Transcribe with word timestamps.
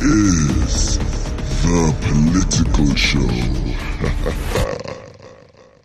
is 0.00 0.96
the 0.98 1.96
political 2.02 2.94
show. 2.94 3.18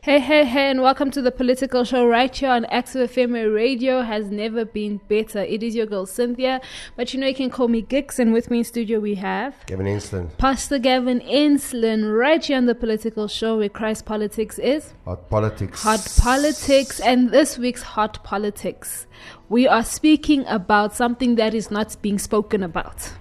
Hey, 0.03 0.19
hey, 0.19 0.45
hey, 0.45 0.69
and 0.69 0.81
welcome 0.81 1.09
to 1.11 1.21
the 1.21 1.31
political 1.31 1.83
show 1.83 2.05
right 2.05 2.35
here 2.35 2.51
on 2.51 2.65
Active 2.65 3.09
FM 3.09 3.55
Radio. 3.55 4.01
Has 4.01 4.29
never 4.29 4.65
been 4.65 4.99
better. 5.07 5.39
It 5.39 5.63
is 5.63 5.75
your 5.75 5.87
girl 5.87 6.05
Cynthia, 6.05 6.61
but 6.95 7.13
you 7.13 7.19
know 7.19 7.25
you 7.27 7.33
can 7.33 7.49
call 7.49 7.67
me 7.69 7.81
Gix, 7.81 8.19
and 8.19 8.33
with 8.33 8.51
me 8.51 8.59
in 8.59 8.63
studio 8.65 8.99
we 8.99 9.15
have 9.15 9.55
Gavin 9.65 9.87
Ensslin. 9.87 10.29
Pastor 10.37 10.77
Gavin 10.77 11.21
Ensslin, 11.21 12.15
right 12.15 12.43
here 12.45 12.57
on 12.57 12.65
the 12.67 12.75
political 12.75 13.27
show 13.27 13.57
where 13.57 13.69
Christ 13.69 14.05
politics 14.05 14.59
is 14.59 14.93
Hot 15.05 15.27
politics. 15.29 15.81
hot 15.81 16.07
politics, 16.19 16.99
and 16.99 17.31
this 17.31 17.57
week's 17.57 17.81
hot 17.81 18.23
politics, 18.23 19.07
we 19.49 19.67
are 19.67 19.83
speaking 19.83 20.45
about 20.47 20.93
something 20.93 21.35
that 21.35 21.55
is 21.55 21.71
not 21.71 21.95
being 22.03 22.19
spoken 22.19 22.61
about. 22.61 23.13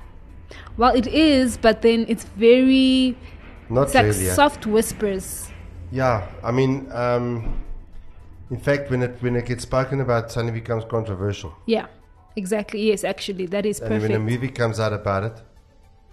Well, 0.76 0.94
it 0.94 1.06
is, 1.06 1.56
but 1.56 1.82
then 1.82 2.06
it's 2.08 2.24
very 2.24 3.16
Not 3.68 3.84
it's 3.84 3.94
like 3.94 4.04
really. 4.06 4.26
yeah. 4.26 4.34
soft 4.34 4.66
whispers. 4.66 5.48
Yeah, 5.90 6.26
I 6.42 6.50
mean, 6.50 6.90
um, 6.92 7.62
in 8.50 8.58
fact, 8.58 8.90
when 8.90 9.02
it 9.02 9.16
when 9.20 9.36
it 9.36 9.46
gets 9.46 9.62
spoken 9.62 10.00
about, 10.00 10.24
it 10.24 10.30
suddenly 10.30 10.58
becomes 10.58 10.84
controversial. 10.84 11.54
Yeah, 11.66 11.86
exactly. 12.36 12.80
Yes, 12.88 13.04
actually, 13.04 13.46
that 13.46 13.66
is 13.66 13.80
And 13.80 14.00
when 14.02 14.12
a 14.12 14.18
movie 14.18 14.48
comes 14.48 14.80
out 14.80 14.92
about 14.92 15.24
it, 15.24 15.42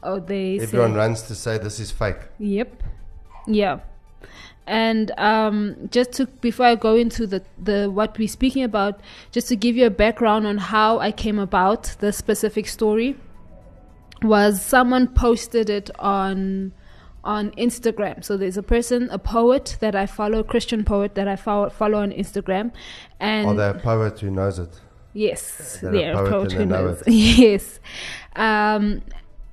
Oh, 0.03 0.19
they 0.19 0.59
everyone 0.59 0.91
say, 0.91 0.97
runs 0.97 1.21
to 1.23 1.35
say 1.35 1.57
this 1.57 1.79
is 1.79 1.91
fake. 1.91 2.17
Yep. 2.39 2.83
Yeah. 3.47 3.79
And 4.67 5.11
um, 5.17 5.89
just 5.91 6.11
to 6.13 6.27
before 6.27 6.67
I 6.67 6.75
go 6.75 6.95
into 6.95 7.25
the, 7.25 7.41
the 7.57 7.89
what 7.89 8.17
we're 8.17 8.27
speaking 8.27 8.63
about, 8.63 8.99
just 9.31 9.47
to 9.47 9.55
give 9.55 9.75
you 9.75 9.85
a 9.87 9.89
background 9.89 10.45
on 10.45 10.57
how 10.57 10.99
I 10.99 11.11
came 11.11 11.39
about 11.39 11.95
the 11.99 12.13
specific 12.13 12.67
story, 12.67 13.15
was 14.23 14.61
someone 14.61 15.07
posted 15.07 15.69
it 15.69 15.89
on 15.99 16.71
on 17.23 17.51
Instagram. 17.51 18.23
So 18.23 18.37
there's 18.37 18.55
a 18.57 18.63
person, 18.63 19.09
a 19.11 19.19
poet 19.19 19.75
that 19.81 19.93
I 19.93 20.05
follow, 20.05 20.39
a 20.39 20.43
Christian 20.43 20.85
poet 20.85 21.15
that 21.15 21.27
I 21.27 21.35
follow, 21.35 21.69
follow 21.69 21.97
on 21.99 22.11
Instagram, 22.11 22.71
and 23.19 23.45
Or 23.47 23.53
the 23.55 23.73
poet 23.79 24.19
who 24.19 24.31
knows 24.31 24.57
it. 24.57 24.79
Yes, 25.13 25.79
They're 25.81 26.13
a 26.13 26.15
poet 26.15 26.29
poet 26.31 26.51
who 26.53 26.65
know 26.65 26.85
knows. 26.87 27.01
it. 27.05 27.11
yes, 27.13 27.79
um, 28.35 29.01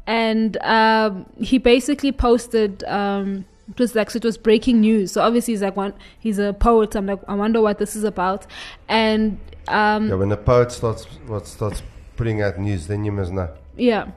and 0.07 0.57
um, 0.59 1.27
he 1.39 1.59
basically 1.59 2.13
posted. 2.13 2.85
Um, 2.85 3.45
it 3.69 3.81
was 3.81 3.97
like 3.97 4.11
so 4.11 4.19
it 4.19 4.25
was 4.25 4.39
breaking 4.39 4.81
news. 4.81 5.11
So 5.11 5.23
obviously 5.23 5.55
he's 5.55 5.63
like 5.63 5.77
one. 5.77 5.93
He's 6.21 6.39
a 6.39 6.53
poet. 6.53 6.95
I'm 6.95 7.07
like 7.07 7.19
I 7.27 7.35
wonder 7.35 7.61
what 7.61 7.79
this 7.79 7.97
is 7.97 8.05
about. 8.05 8.47
And 8.89 9.41
um, 9.67 10.09
Yeah, 10.09 10.15
when 10.15 10.31
a 10.31 10.37
poet 10.37 10.71
starts 10.71 11.05
what 11.27 11.49
starts 11.49 11.83
putting 12.17 12.43
out 12.43 12.61
news, 12.61 12.87
then 12.87 13.05
you 13.05 13.11
must 13.11 13.33
know. 13.33 13.49
yeah. 13.77 14.13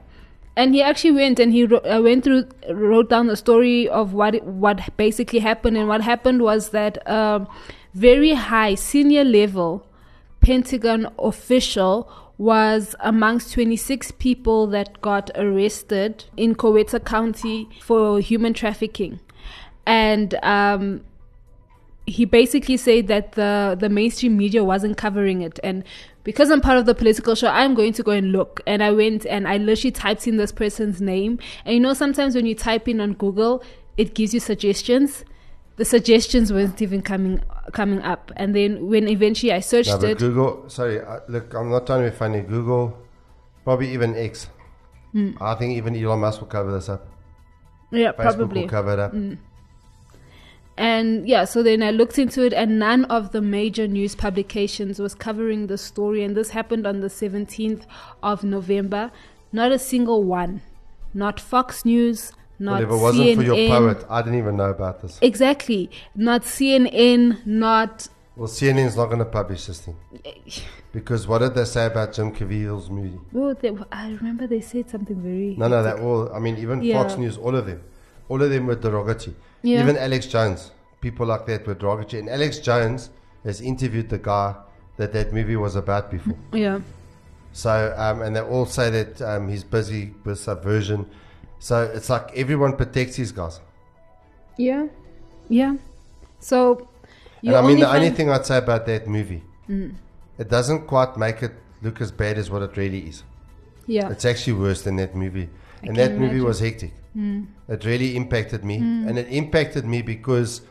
And 0.60 0.74
he 0.74 0.82
actually 0.82 1.12
went 1.12 1.40
and 1.40 1.54
he 1.54 1.64
wrote, 1.64 1.86
uh, 1.86 2.02
went 2.02 2.22
through, 2.22 2.46
wrote 2.68 3.08
down 3.08 3.28
the 3.28 3.36
story 3.36 3.88
of 3.88 4.12
what 4.12 4.44
what 4.44 4.94
basically 4.98 5.38
happened. 5.38 5.78
And 5.78 5.88
what 5.88 6.02
happened 6.02 6.42
was 6.42 6.68
that 6.68 6.98
um, 7.08 7.48
very 7.94 8.34
high 8.34 8.74
senior 8.74 9.24
level 9.24 9.86
Pentagon 10.42 11.08
official 11.18 12.12
was 12.36 12.94
amongst 13.00 13.54
26 13.54 14.10
people 14.18 14.66
that 14.66 15.00
got 15.00 15.30
arrested 15.34 16.24
in 16.36 16.54
Coweta 16.54 17.02
County 17.02 17.66
for 17.80 18.20
human 18.20 18.52
trafficking. 18.52 19.18
And 19.86 20.34
um, 20.42 21.00
he 22.04 22.26
basically 22.26 22.76
said 22.76 23.06
that 23.06 23.32
the 23.32 23.78
the 23.80 23.88
mainstream 23.88 24.36
media 24.36 24.62
wasn't 24.62 24.98
covering 24.98 25.40
it 25.40 25.58
and 25.64 25.84
because 26.24 26.50
I'm 26.50 26.60
part 26.60 26.78
of 26.78 26.86
the 26.86 26.94
political 26.94 27.34
show, 27.34 27.48
I'm 27.48 27.74
going 27.74 27.92
to 27.94 28.02
go 28.02 28.12
and 28.12 28.32
look. 28.32 28.60
And 28.66 28.82
I 28.82 28.90
went 28.92 29.26
and 29.26 29.48
I 29.48 29.56
literally 29.56 29.92
typed 29.92 30.26
in 30.26 30.36
this 30.36 30.52
person's 30.52 31.00
name. 31.00 31.38
And 31.64 31.74
you 31.74 31.80
know, 31.80 31.94
sometimes 31.94 32.34
when 32.34 32.46
you 32.46 32.54
type 32.54 32.88
in 32.88 33.00
on 33.00 33.14
Google, 33.14 33.62
it 33.96 34.14
gives 34.14 34.34
you 34.34 34.40
suggestions. 34.40 35.24
The 35.76 35.84
suggestions 35.84 36.52
weren't 36.52 36.80
even 36.82 37.00
coming 37.00 37.42
coming 37.72 38.00
up. 38.02 38.32
And 38.36 38.54
then 38.54 38.86
when 38.88 39.08
eventually 39.08 39.52
I 39.52 39.60
searched 39.60 39.88
No, 39.88 40.08
it, 40.08 40.18
Google, 40.18 40.68
sorry, 40.68 41.00
uh, 41.00 41.20
look, 41.28 41.54
I'm 41.54 41.70
not 41.70 41.86
trying 41.86 42.04
to 42.04 42.10
be 42.10 42.16
funny. 42.16 42.40
Google, 42.42 42.98
probably 43.64 43.92
even 43.92 44.14
X. 44.14 44.48
Hmm. 45.12 45.32
I 45.40 45.54
think 45.54 45.76
even 45.76 45.96
Elon 45.96 46.20
Musk 46.20 46.40
will 46.40 46.48
cover 46.48 46.70
this 46.70 46.88
up. 46.88 47.08
yeah, 47.90 48.12
Facebook 48.12 48.14
probably. 48.16 48.60
will 48.62 48.68
cover 48.68 48.92
it 48.92 48.98
up. 48.98 49.12
And 50.80 51.28
yeah, 51.28 51.44
so 51.44 51.62
then 51.62 51.82
I 51.82 51.90
looked 51.90 52.18
into 52.18 52.42
it, 52.42 52.54
and 52.54 52.78
none 52.78 53.04
of 53.04 53.32
the 53.32 53.42
major 53.42 53.86
news 53.86 54.14
publications 54.14 54.98
was 54.98 55.14
covering 55.14 55.66
the 55.66 55.76
story. 55.76 56.24
And 56.24 56.34
this 56.34 56.50
happened 56.50 56.86
on 56.86 57.00
the 57.00 57.08
17th 57.08 57.82
of 58.22 58.42
November. 58.44 59.10
Not 59.52 59.72
a 59.72 59.78
single 59.78 60.24
one. 60.24 60.62
Not 61.12 61.38
Fox 61.38 61.84
News, 61.84 62.32
not 62.58 62.80
Well, 62.80 62.82
if 62.82 62.98
it 62.98 63.02
wasn't 63.02 63.36
for 63.36 63.42
your 63.42 63.56
CNN. 63.56 63.68
poet, 63.68 64.06
I 64.08 64.22
didn't 64.22 64.38
even 64.38 64.56
know 64.56 64.70
about 64.70 65.02
this. 65.02 65.18
Exactly. 65.20 65.90
Not 66.14 66.42
CNN, 66.42 67.44
not. 67.44 68.08
Well, 68.36 68.48
CNN's 68.48 68.96
not 68.96 69.06
going 69.06 69.18
to 69.18 69.24
publish 69.26 69.66
this 69.66 69.80
thing. 69.80 69.96
Because 70.92 71.28
what 71.28 71.38
did 71.38 71.54
they 71.54 71.66
say 71.66 71.86
about 71.86 72.12
Jim 72.14 72.32
Caviezel's 72.34 72.90
movie? 72.90 73.16
Oh, 73.32 73.54
they, 73.54 73.70
I 73.92 74.10
remember 74.10 74.48
they 74.48 74.60
said 74.60 74.90
something 74.90 75.20
very. 75.22 75.54
No, 75.56 75.68
no, 75.68 75.84
that 75.84 76.00
all, 76.00 76.32
I 76.34 76.40
mean, 76.40 76.56
even 76.56 76.82
Yeah. 76.82 77.00
Fox 77.00 77.16
News, 77.16 77.36
all 77.36 77.54
of 77.54 77.66
them. 77.66 77.80
All 78.30 78.40
of 78.40 78.48
them 78.50 78.66
were 78.66 78.76
derogatory. 78.76 79.34
Yeah. 79.62 79.82
Even 79.82 79.96
Alex 79.98 80.26
Jones, 80.26 80.70
people 81.00 81.26
like 81.26 81.44
that 81.46 81.66
were 81.66 81.74
derogatory. 81.74 82.20
And 82.20 82.30
Alex 82.30 82.58
Jones 82.58 83.10
has 83.44 83.60
interviewed 83.60 84.08
the 84.08 84.18
guy 84.18 84.54
that 84.96 85.12
that 85.12 85.32
movie 85.32 85.56
was 85.56 85.74
about 85.76 86.10
before. 86.10 86.36
Yeah. 86.52 86.80
So, 87.52 87.92
um, 87.96 88.22
and 88.22 88.36
they 88.36 88.40
all 88.40 88.66
say 88.66 88.90
that 88.90 89.20
um, 89.22 89.48
he's 89.48 89.64
busy 89.64 90.14
with 90.24 90.38
subversion. 90.38 91.10
So 91.58 91.82
it's 91.82 92.08
like 92.08 92.30
everyone 92.36 92.76
protects 92.76 93.16
these 93.16 93.32
guys. 93.32 93.60
Yeah. 94.56 94.86
Yeah. 95.48 95.76
So. 96.38 96.88
You 97.42 97.56
and 97.56 97.64
I 97.64 97.66
mean, 97.68 97.80
the 97.80 97.92
only 97.92 98.10
thing 98.10 98.30
I'd 98.30 98.46
say 98.46 98.58
about 98.58 98.86
that 98.86 99.08
movie, 99.08 99.42
it 100.38 100.48
doesn't 100.48 100.86
quite 100.86 101.16
make 101.16 101.42
it 101.42 101.52
look 101.82 102.00
as 102.00 102.12
bad 102.12 102.38
as 102.38 102.50
what 102.50 102.62
it 102.62 102.76
really 102.76 103.08
is. 103.08 103.24
Yeah. 103.86 104.10
It's 104.10 104.24
actually 104.24 104.52
worse 104.52 104.82
than 104.82 104.96
that 104.96 105.16
movie. 105.16 105.48
and 105.82 105.88
can 105.88 105.94
that 105.94 106.12
movie 106.12 106.24
imagine. 106.26 106.44
was 106.44 106.60
hectic. 106.60 106.92
It 107.68 107.84
really 107.84 108.16
impacted 108.16 108.64
me. 108.64 108.76
And 108.76 109.18
it 109.18 109.28
impacted 109.28 109.84
me 109.84 110.02
because 110.02 110.62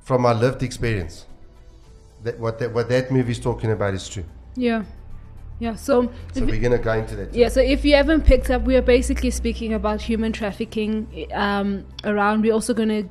from 0.00 0.22
my 0.22 0.32
lived 0.32 0.62
experience, 0.62 1.26
that 2.22 2.38
what 2.38 2.58
that, 2.58 2.72
what 2.72 2.88
that 2.88 3.10
movie's 3.10 3.38
talking 3.38 3.70
about 3.70 3.94
is 3.94 4.08
true. 4.08 4.24
Yeah. 4.56 4.84
Yeah. 5.58 5.74
So. 5.74 6.10
So 6.32 6.44
we're 6.44 6.60
going 6.60 6.72
to 6.72 6.78
go 6.78 6.92
into 6.92 7.16
that. 7.16 7.34
Yeah, 7.34 7.48
so 7.48 7.60
if 7.60 7.84
you 7.84 7.94
haven't 7.94 8.22
picked 8.22 8.50
up, 8.50 8.62
we 8.62 8.76
are 8.76 8.82
basically 8.82 9.30
speaking 9.30 9.74
about 9.74 10.00
human 10.00 10.32
trafficking 10.32 11.26
um, 11.32 11.86
around. 12.04 12.42
We're 12.42 12.54
also 12.54 12.74
going 12.74 12.88
to 12.88 13.08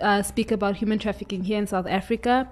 uh, 0.00 0.22
speak 0.22 0.50
about 0.50 0.76
human 0.76 0.98
trafficking 0.98 1.44
here 1.44 1.58
in 1.58 1.66
South 1.66 1.86
Africa. 1.86 2.48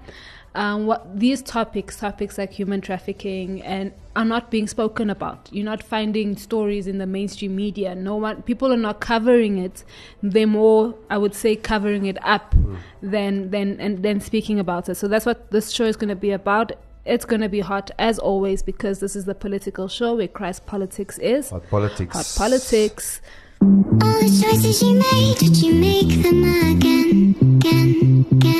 Um, 0.55 0.87
what 0.87 1.19
these 1.19 1.43
topics, 1.43 1.97
topics 1.99 2.39
like 2.39 2.53
human 2.53 2.81
trafficking, 2.81 3.63
and 3.63 3.93
are 4.17 4.25
not 4.25 4.51
being 4.51 4.67
spoken 4.67 5.11
about. 5.11 5.49
You're 5.53 5.65
not 5.65 5.83
finding 5.83 6.37
stories 6.37 6.89
in 6.89 6.99
the 6.99 7.07
mainstream 7.07 7.55
media. 7.55 7.95
No 7.95 8.17
one, 8.17 8.43
people 8.43 8.73
are 8.73 8.77
not 8.77 9.01
covering 9.01 9.59
it. 9.59 9.85
They're 10.23 10.47
more, 10.47 10.97
I 11.09 11.19
would 11.19 11.35
say, 11.35 11.55
covering 11.55 12.07
it 12.07 12.19
up 12.27 12.55
than 13.01 13.51
than 13.51 13.79
and 13.79 14.03
then 14.03 14.21
speaking 14.21 14.59
about 14.59 14.89
it. 14.89 14.97
So 14.97 15.07
that's 15.07 15.25
what 15.25 15.51
this 15.53 15.71
show 15.71 15.85
is 15.85 15.97
going 15.97 16.09
to 16.09 16.17
be 16.17 16.33
about. 16.33 16.73
It's 17.05 17.25
going 17.25 17.41
to 17.43 17.49
be 17.49 17.61
hot 17.61 17.91
as 17.99 18.19
always 18.19 18.63
because 18.63 18.99
this 18.99 19.15
is 19.15 19.25
the 19.25 19.35
political 19.35 19.87
show 19.87 20.17
where 20.17 20.29
Christ 20.29 20.67
politics 20.67 21.19
is. 21.19 21.51
Hot 21.51 21.69
politics. 21.71 22.17
Hot 22.17 22.35
politics. 22.37 23.21
All 23.61 24.21
the 24.21 24.41
choices 24.43 24.83
you 24.83 24.95
made, 24.95 25.37
did 25.39 25.57
you 25.57 25.75
make 25.75 26.23
them 26.23 26.43
again, 26.73 27.35
again, 27.41 27.57
again? 27.57 28.18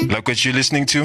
Like 0.09 0.27
what 0.29 0.45
you're 0.45 0.55
listening 0.55 0.87
to? 0.87 1.03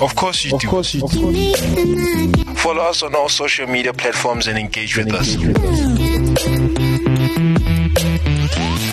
Of 0.00 0.14
course 0.16 0.44
you 0.44 0.58
do. 0.58 0.68
You 0.68 1.32
make 1.32 1.56
them 1.56 1.92
again, 1.92 2.54
Follow 2.56 2.82
us 2.82 3.02
on 3.02 3.14
all 3.14 3.28
social 3.28 3.66
media 3.66 3.92
platforms 3.92 4.46
and 4.46 4.58
engage 4.58 4.96
with 4.96 5.12
us. 5.12 5.34
again, 5.34 5.56
again. 6.36 6.36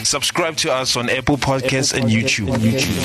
Subscribe 0.06 0.56
to 0.58 0.72
us 0.74 0.96
on 0.96 1.10
Apple 1.10 1.38
Podcasts 1.38 1.94
and 1.94 2.10
YouTube. 2.10 2.48
YouTube. 2.58 3.04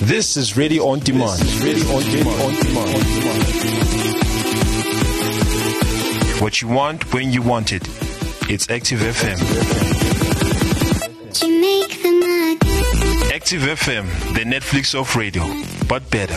This 0.00 0.36
is 0.36 0.56
Ready 0.56 0.78
On 0.78 0.98
Demand. 1.00 1.40
Radio 1.62 1.86
On 1.96 2.02
Demand. 2.02 2.54
What 6.42 6.60
you 6.60 6.68
want 6.68 7.12
when 7.14 7.30
you 7.30 7.40
want 7.40 7.72
it. 7.72 7.82
It's 8.50 8.68
Active 8.68 9.00
FM. 9.00 9.38
You 11.42 11.48
make 11.60 11.88
them 11.88 11.98
again. 11.98 12.03
Active 13.44 13.60
FM, 13.60 14.06
the 14.32 14.40
Netflix 14.40 14.98
of 14.98 15.14
radio, 15.16 15.44
but 15.86 16.10
better. 16.10 16.32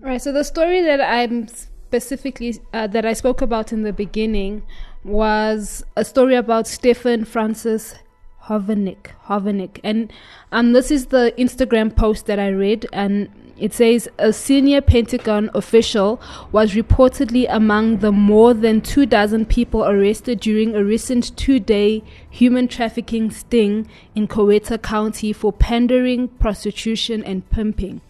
Right. 0.00 0.22
So 0.22 0.32
the 0.32 0.44
story 0.44 0.80
that 0.80 1.02
I'm 1.02 1.48
specifically 1.48 2.58
uh, 2.72 2.86
that 2.86 3.04
I 3.04 3.12
spoke 3.12 3.42
about 3.42 3.70
in 3.70 3.82
the 3.82 3.92
beginning 3.92 4.62
was 5.04 5.84
a 5.94 6.06
story 6.06 6.36
about 6.36 6.66
Stefan 6.66 7.26
Francis 7.26 7.96
Hovanec. 8.44 9.08
Hovanec, 9.26 9.78
and 9.84 10.10
um, 10.52 10.72
this 10.72 10.90
is 10.90 11.08
the 11.08 11.34
Instagram 11.36 11.94
post 11.94 12.24
that 12.24 12.38
I 12.38 12.48
read, 12.48 12.86
and 12.94 13.28
it 13.58 13.72
says 13.72 14.08
a 14.18 14.32
senior 14.32 14.80
Pentagon 14.80 15.50
official 15.54 16.20
was 16.52 16.74
reportedly 16.74 17.46
among 17.48 17.98
the 17.98 18.12
more 18.12 18.52
than 18.52 18.80
two 18.80 19.06
dozen 19.06 19.46
people 19.46 19.84
arrested 19.84 20.40
during 20.40 20.74
a 20.74 20.84
recent 20.84 21.36
two-day 21.36 22.02
human 22.28 22.68
trafficking 22.68 23.30
sting 23.30 23.88
in 24.14 24.28
Coweta 24.28 24.80
County 24.80 25.32
for 25.32 25.52
pandering, 25.52 26.28
prostitution, 26.28 27.24
and 27.24 27.48
pimping. 27.50 28.02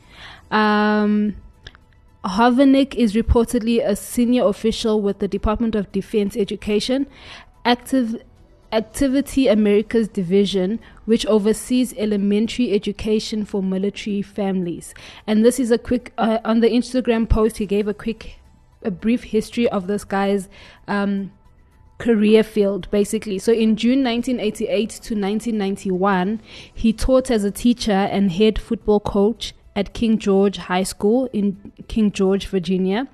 Um, 0.51 1.37
Hovanec 2.25 2.95
is 2.97 3.15
reportedly 3.15 3.87
a 3.87 3.95
senior 3.95 4.47
official 4.47 5.01
with 5.01 5.21
the 5.21 5.29
Department 5.29 5.77
of 5.77 5.93
Defense 5.93 6.37
Education, 6.37 7.07
Active 7.65 8.21
Activity 8.77 9.49
Americas 9.49 10.07
Division, 10.07 10.79
which 11.07 11.25
oversees 11.25 11.95
elementary 11.97 12.73
education 12.73 13.47
for 13.47 13.63
military 13.63 14.21
families. 14.21 14.93
And 15.27 15.47
this 15.47 15.59
is 15.59 15.71
a 15.71 15.79
quick 15.79 16.13
uh, 16.19 16.41
on 16.45 16.61
the 16.61 16.69
Instagram 16.69 17.27
post. 17.27 17.57
He 17.57 17.65
gave 17.65 17.89
a 17.89 17.95
quick, 17.95 18.39
a 18.83 18.91
brief 18.91 19.25
history 19.25 19.67
of 19.71 19.87
this 19.87 20.05
guy's 20.05 20.51
um, 20.87 21.33
career 21.97 22.43
field, 22.43 22.91
basically. 22.91 23.39
So 23.39 23.51
in 23.51 23.77
June 23.77 24.05
1988 24.05 24.91
to 24.91 25.15
1991, 25.15 26.43
he 26.75 26.93
taught 26.93 27.31
as 27.31 27.45
a 27.45 27.51
teacher 27.51 27.93
and 27.93 28.31
head 28.31 28.59
football 28.59 29.01
coach 29.01 29.55
at 29.77 29.93
King 29.93 30.19
George 30.19 30.57
High 30.57 30.83
School 30.83 31.29
in 31.35 31.73
King 31.87 32.11
George, 32.11 32.47
Virginia. 32.47 33.07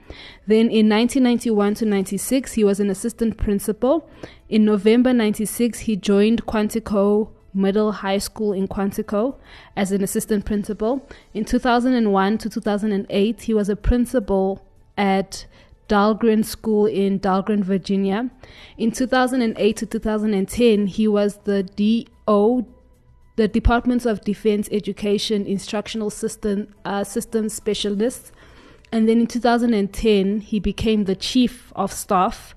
Then 0.46 0.70
in 0.70 0.88
1991 0.88 1.74
to 1.74 1.86
96, 1.86 2.52
he 2.52 2.62
was 2.62 2.78
an 2.78 2.88
assistant 2.88 3.36
principal. 3.36 4.08
In 4.48 4.64
November 4.64 5.12
96, 5.12 5.80
he 5.80 5.96
joined 5.96 6.46
Quantico 6.46 7.30
Middle 7.52 7.92
High 7.92 8.18
School 8.18 8.52
in 8.52 8.68
Quantico 8.68 9.34
as 9.76 9.90
an 9.90 10.04
assistant 10.04 10.46
principal. 10.46 11.06
In 11.34 11.44
2001 11.44 12.38
to 12.38 12.48
2008, 12.48 13.42
he 13.42 13.52
was 13.52 13.68
a 13.68 13.76
principal 13.76 14.64
at 14.96 15.46
Dahlgren 15.88 16.44
School 16.44 16.86
in 16.86 17.18
Dahlgren, 17.18 17.64
Virginia. 17.64 18.30
In 18.78 18.92
2008 18.92 19.76
to 19.76 19.86
2010, 19.86 20.86
he 20.86 21.08
was 21.08 21.38
the 21.44 21.64
DO 21.64 22.66
the 23.36 23.48
Departments 23.48 24.04
of 24.06 24.20
Defense 24.22 24.68
Education 24.72 25.46
Instructional 25.46 26.10
System 26.10 26.74
uh, 26.84 27.04
Specialist. 27.04 28.32
And 28.90 29.08
then 29.08 29.20
in 29.20 29.26
2010, 29.26 30.40
he 30.40 30.60
became 30.60 31.04
the 31.04 31.16
Chief 31.16 31.72
of 31.74 31.92
Staff, 31.92 32.54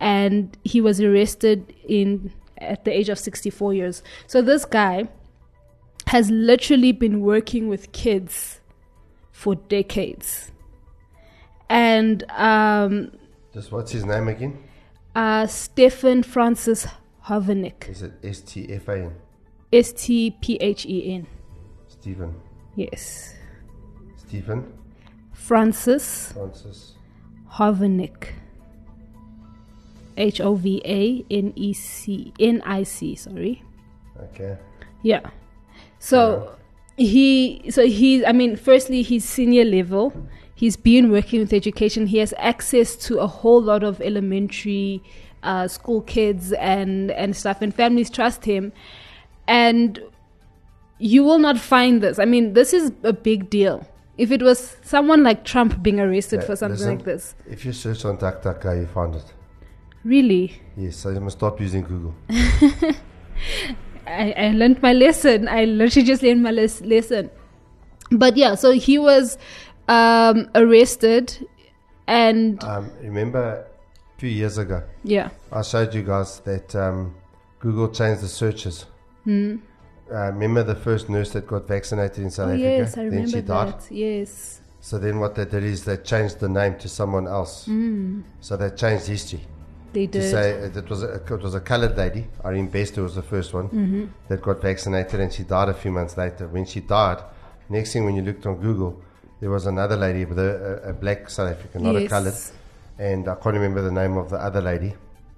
and 0.00 0.56
he 0.64 0.80
was 0.80 1.00
arrested 1.00 1.74
in 1.86 2.32
at 2.56 2.84
the 2.84 2.90
age 2.96 3.10
of 3.10 3.18
64 3.18 3.74
years. 3.74 4.02
So 4.26 4.40
this 4.40 4.64
guy 4.64 5.08
has 6.06 6.30
literally 6.30 6.92
been 6.92 7.20
working 7.20 7.68
with 7.68 7.92
kids 7.92 8.60
for 9.30 9.56
decades, 9.56 10.52
and 11.68 12.22
um, 12.30 13.10
Just 13.52 13.72
what's 13.72 13.92
his 13.92 14.04
name 14.06 14.28
again? 14.28 14.62
uh, 15.14 15.46
Stephen 15.46 16.22
Francis 16.22 16.86
Hovanec, 17.26 17.88
Is 17.90 18.02
it 18.02 18.12
S 18.22 18.40
T 18.40 18.66
F 18.72 18.88
A 18.88 18.96
N? 19.04 19.14
S 19.74 19.92
T 19.92 20.30
P 20.40 20.56
H 20.60 20.86
E 20.86 21.14
N. 21.14 21.26
Stephen. 21.88 22.34
Yes. 22.76 23.34
Stephen 24.16 24.72
Francis 25.32 26.32
Francis. 26.32 26.94
Hovanec. 27.54 28.32
H 30.16 30.40
O 30.40 30.54
V 30.54 30.80
A 30.84 31.24
N 31.30 31.52
E 31.56 31.72
C 31.72 32.32
N 32.38 32.62
I 32.64 32.84
C, 32.84 33.16
sorry. 33.16 33.62
Okay. 34.22 34.56
Yeah. 35.02 35.30
So 35.98 36.56
he 36.96 37.68
so 37.70 37.84
he 37.84 38.24
I 38.24 38.32
mean 38.32 38.56
firstly 38.56 39.02
he's 39.02 39.24
senior 39.24 39.64
level. 39.64 40.12
He's 40.54 40.76
been 40.76 41.10
working 41.10 41.40
with 41.40 41.52
education. 41.52 42.06
He 42.06 42.18
has 42.18 42.32
access 42.38 42.94
to 43.06 43.18
a 43.18 43.26
whole 43.26 43.60
lot 43.60 43.82
of 43.82 44.00
elementary 44.00 45.02
uh, 45.42 45.66
school 45.66 46.00
kids 46.02 46.52
and 46.52 47.10
and 47.10 47.34
stuff 47.34 47.60
and 47.60 47.74
families 47.74 48.08
trust 48.08 48.44
him. 48.44 48.72
And 49.46 50.00
you 50.98 51.24
will 51.24 51.38
not 51.38 51.58
find 51.58 52.02
this. 52.02 52.18
I 52.18 52.24
mean, 52.24 52.52
this 52.54 52.72
is 52.72 52.92
a 53.02 53.12
big 53.12 53.50
deal. 53.50 53.86
If 54.16 54.30
it 54.30 54.42
was 54.42 54.76
someone 54.82 55.22
like 55.24 55.44
Trump 55.44 55.82
being 55.82 56.00
arrested 56.00 56.40
Yeah, 56.40 56.46
for 56.46 56.56
something 56.56 56.86
like 56.86 57.04
this. 57.04 57.34
If 57.50 57.64
you 57.64 57.72
search 57.72 58.04
on 58.04 58.16
DuckDuckGo, 58.18 58.80
you 58.80 58.86
find 58.86 59.14
it. 59.16 59.24
Really? 60.04 60.60
Yes, 60.76 60.96
so 60.96 61.10
you 61.10 61.20
must 61.20 61.38
stop 61.38 61.60
using 61.60 61.82
Google. 61.82 62.14
I, 64.06 64.32
I 64.36 64.50
learned 64.50 64.82
my 64.82 64.92
lesson. 64.92 65.48
I 65.48 65.64
literally 65.64 66.06
just 66.06 66.22
learned 66.22 66.42
my 66.42 66.50
les- 66.50 66.82
lesson. 66.82 67.30
But 68.10 68.36
yeah, 68.36 68.54
so 68.54 68.72
he 68.72 68.98
was 68.98 69.38
um, 69.88 70.48
arrested 70.54 71.46
and 72.06 72.62
Um, 72.62 72.90
remember 73.00 73.66
a 74.14 74.20
few 74.20 74.28
years 74.28 74.58
ago, 74.58 74.82
yeah. 75.02 75.30
I 75.50 75.62
showed 75.62 75.94
you 75.94 76.02
guys 76.02 76.40
that 76.40 76.74
um, 76.76 77.14
Google 77.60 77.88
changed 77.88 78.22
the 78.22 78.28
searches. 78.28 78.86
Uh, 79.26 80.30
remember 80.32 80.62
the 80.62 80.74
first 80.74 81.08
nurse 81.08 81.30
that 81.32 81.46
got 81.46 81.66
vaccinated 81.66 82.18
in 82.18 82.30
South 82.30 82.46
Hmm. 82.50 82.52
Oh, 82.52 82.54
Africa? 82.54 82.68
yes, 82.78 82.92
I 82.92 83.00
then 83.02 83.10
remember 83.10 83.28
she 83.30 83.40
died. 83.40 83.68
that. 83.80 83.90
Yes. 83.90 84.60
So 84.80 84.98
then 84.98 85.18
what 85.18 85.34
they 85.34 85.46
did 85.46 85.64
is 85.64 85.84
they 85.84 85.96
changed 85.96 86.40
the 86.40 86.48
name 86.48 86.76
to 86.78 86.88
someone 86.88 87.26
else. 87.26 87.68
So 88.40 88.56
they 88.56 88.70
changed 88.70 89.06
history. 89.06 89.40
They 89.94 90.06
did. 90.06 90.20
To 90.20 90.30
say 90.30 90.62
uh, 90.62 90.78
it 90.78 90.90
was 90.90 91.02
a, 91.02 91.14
it 91.14 91.30
was 91.42 91.54
a 91.54 91.60
coloured 91.60 91.96
lady, 91.96 92.26
Irene 92.44 92.66
Bester 92.68 93.02
was 93.02 93.14
the 93.14 93.22
first 93.22 93.54
one, 93.54 93.68
Mm-hmm. 93.68 94.04
that 94.28 94.42
got 94.42 94.60
vaccinated 94.60 95.20
and 95.20 95.32
she 95.32 95.44
died 95.44 95.68
a 95.70 95.74
few 95.74 95.90
months 95.92 96.16
later. 96.18 96.48
When 96.48 96.66
she 96.66 96.80
died, 96.80 97.22
next 97.70 97.92
thing 97.92 98.04
when 98.04 98.14
you 98.16 98.22
looked 98.22 98.44
on 98.44 98.56
Google, 98.56 99.00
there 99.40 99.50
was 99.50 99.64
another 99.66 99.96
lady 99.96 100.24
with 100.26 100.38
a, 100.38 100.80
a, 100.84 100.90
a 100.90 100.92
black 100.92 101.30
South 101.30 101.50
African, 101.52 101.82
not 101.84 101.96
a 101.96 102.06
coloured. 102.08 102.34
And 102.98 103.26
I 103.28 103.34
can't 103.36 103.54
remember 103.54 103.80
the 103.82 103.90
name 103.92 104.16
of 104.18 104.28
the 104.30 104.36
other 104.36 104.60
lady. 104.60 104.94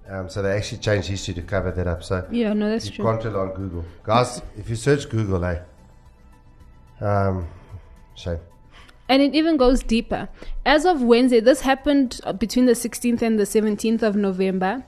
Um, 0.09 0.29
so 0.29 0.41
they 0.41 0.51
actually 0.55 0.77
changed 0.79 1.09
history 1.09 1.33
to 1.33 1.41
cover 1.41 1.71
that 1.71 1.87
up. 1.87 2.03
So 2.03 2.25
yeah, 2.31 2.53
no, 2.53 2.69
that's 2.69 2.85
you 2.85 2.91
true. 2.93 3.05
can't 3.05 3.23
rely 3.23 3.39
on 3.39 3.53
Google. 3.53 3.85
Guys, 4.03 4.41
if 4.57 4.69
you 4.69 4.75
search 4.75 5.09
Google, 5.09 5.43
eh? 5.43 5.59
Um, 7.01 7.47
shame. 8.15 8.39
And 9.09 9.21
it 9.21 9.35
even 9.35 9.57
goes 9.57 9.83
deeper. 9.83 10.27
As 10.65 10.85
of 10.85 11.01
Wednesday, 11.01 11.39
this 11.39 11.61
happened 11.61 12.19
uh, 12.23 12.33
between 12.33 12.65
the 12.65 12.73
16th 12.73 13.21
and 13.21 13.39
the 13.39 13.43
17th 13.43 14.01
of 14.01 14.15
November. 14.15 14.83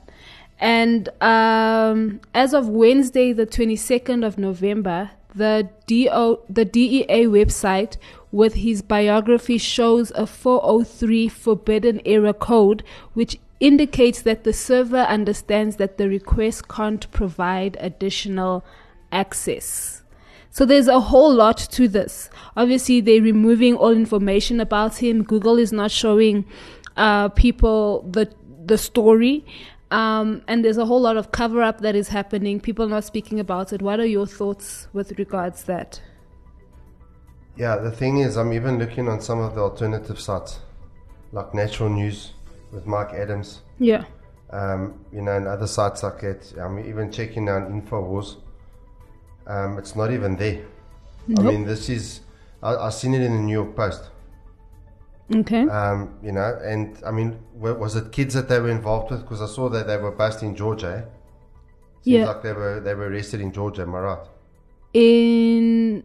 And 0.58 1.08
um, 1.22 2.20
as 2.34 2.52
of 2.52 2.68
Wednesday, 2.68 3.32
the 3.32 3.46
22nd 3.46 4.26
of 4.26 4.36
November, 4.36 5.10
the 5.34 5.70
DO, 5.86 6.38
the 6.50 6.66
DEA 6.66 7.26
website 7.26 7.96
with 8.30 8.54
his 8.54 8.82
biography 8.82 9.56
shows 9.56 10.10
a 10.12 10.26
403 10.26 11.28
forbidden 11.28 12.00
error 12.04 12.34
code, 12.34 12.82
which 13.14 13.38
indicates 13.60 14.22
that 14.22 14.44
the 14.44 14.52
server 14.52 15.02
understands 15.02 15.76
that 15.76 15.98
the 15.98 16.08
request 16.08 16.68
can't 16.68 17.10
provide 17.12 17.76
additional 17.78 18.64
access. 19.12 20.02
So 20.50 20.64
there's 20.64 20.88
a 20.88 20.98
whole 20.98 21.32
lot 21.32 21.58
to 21.58 21.86
this. 21.86 22.28
Obviously, 22.56 23.00
they're 23.00 23.22
removing 23.22 23.76
all 23.76 23.92
information 23.92 24.60
about 24.60 24.96
him. 24.96 25.22
Google 25.22 25.58
is 25.58 25.72
not 25.72 25.90
showing 25.90 26.44
uh, 26.96 27.28
people 27.28 28.02
the 28.10 28.32
the 28.64 28.76
story, 28.76 29.44
um, 29.90 30.42
and 30.48 30.64
there's 30.64 30.76
a 30.76 30.86
whole 30.86 31.00
lot 31.00 31.16
of 31.16 31.30
cover 31.30 31.62
up 31.62 31.80
that 31.80 31.94
is 31.94 32.08
happening. 32.08 32.60
People 32.60 32.88
not 32.88 33.04
speaking 33.04 33.38
about 33.38 33.72
it. 33.72 33.80
What 33.80 34.00
are 34.00 34.06
your 34.06 34.26
thoughts 34.26 34.88
with 34.92 35.18
regards 35.18 35.64
that? 35.64 36.00
Yeah, 37.56 37.76
the 37.76 37.90
thing 37.90 38.18
is, 38.18 38.36
I'm 38.36 38.52
even 38.52 38.78
looking 38.78 39.08
on 39.08 39.20
some 39.20 39.38
of 39.38 39.54
the 39.54 39.60
alternative 39.60 40.18
sites, 40.18 40.60
like 41.32 41.54
Natural 41.54 41.90
News 41.90 42.32
with 42.72 42.86
Mike 42.86 43.12
Adams. 43.12 43.60
Yeah, 43.78 44.04
Um, 44.50 44.94
you 45.12 45.22
know, 45.22 45.36
and 45.36 45.46
other 45.46 45.66
sites 45.66 46.02
like 46.02 46.20
that. 46.20 46.52
I'm 46.58 46.78
even 46.78 47.10
checking 47.12 47.48
on 47.48 47.62
Infowars. 47.72 48.36
Um, 49.46 49.78
it's 49.78 49.94
not 49.96 50.10
even 50.10 50.36
there. 50.36 50.62
I 51.38 51.42
mean, 51.42 51.64
this 51.64 51.88
is. 51.88 52.20
I, 52.62 52.74
I 52.76 52.90
seen 52.90 53.14
it 53.14 53.22
in 53.22 53.32
the 53.32 53.38
New 53.42 53.52
York 53.52 53.74
Post. 53.76 54.10
okay. 55.34 55.62
Um, 55.68 56.14
you 56.22 56.32
know, 56.32 56.58
and 56.64 56.96
I 57.06 57.10
mean, 57.10 57.38
was 57.54 57.96
it 57.96 58.10
kids 58.12 58.34
that 58.34 58.48
they 58.48 58.60
were 58.60 58.70
involved 58.70 59.10
with? 59.12 59.20
Because 59.22 59.40
I 59.40 59.46
saw 59.46 59.68
that 59.70 59.86
they 59.86 59.96
were 59.96 60.10
based 60.10 60.42
in 60.42 60.54
Georgia. 60.56 60.86
eh? 60.98 61.10
Seems 62.02 62.14
Yeah. 62.18 62.26
like 62.26 62.42
they 62.42 62.52
were 62.52 62.80
they 62.80 62.94
were 62.94 63.08
arrested 63.08 63.40
in 63.40 63.52
Georgia. 63.52 63.82
Am 63.82 63.94
I 63.94 64.00
right? 64.00 64.26
In 64.92 66.02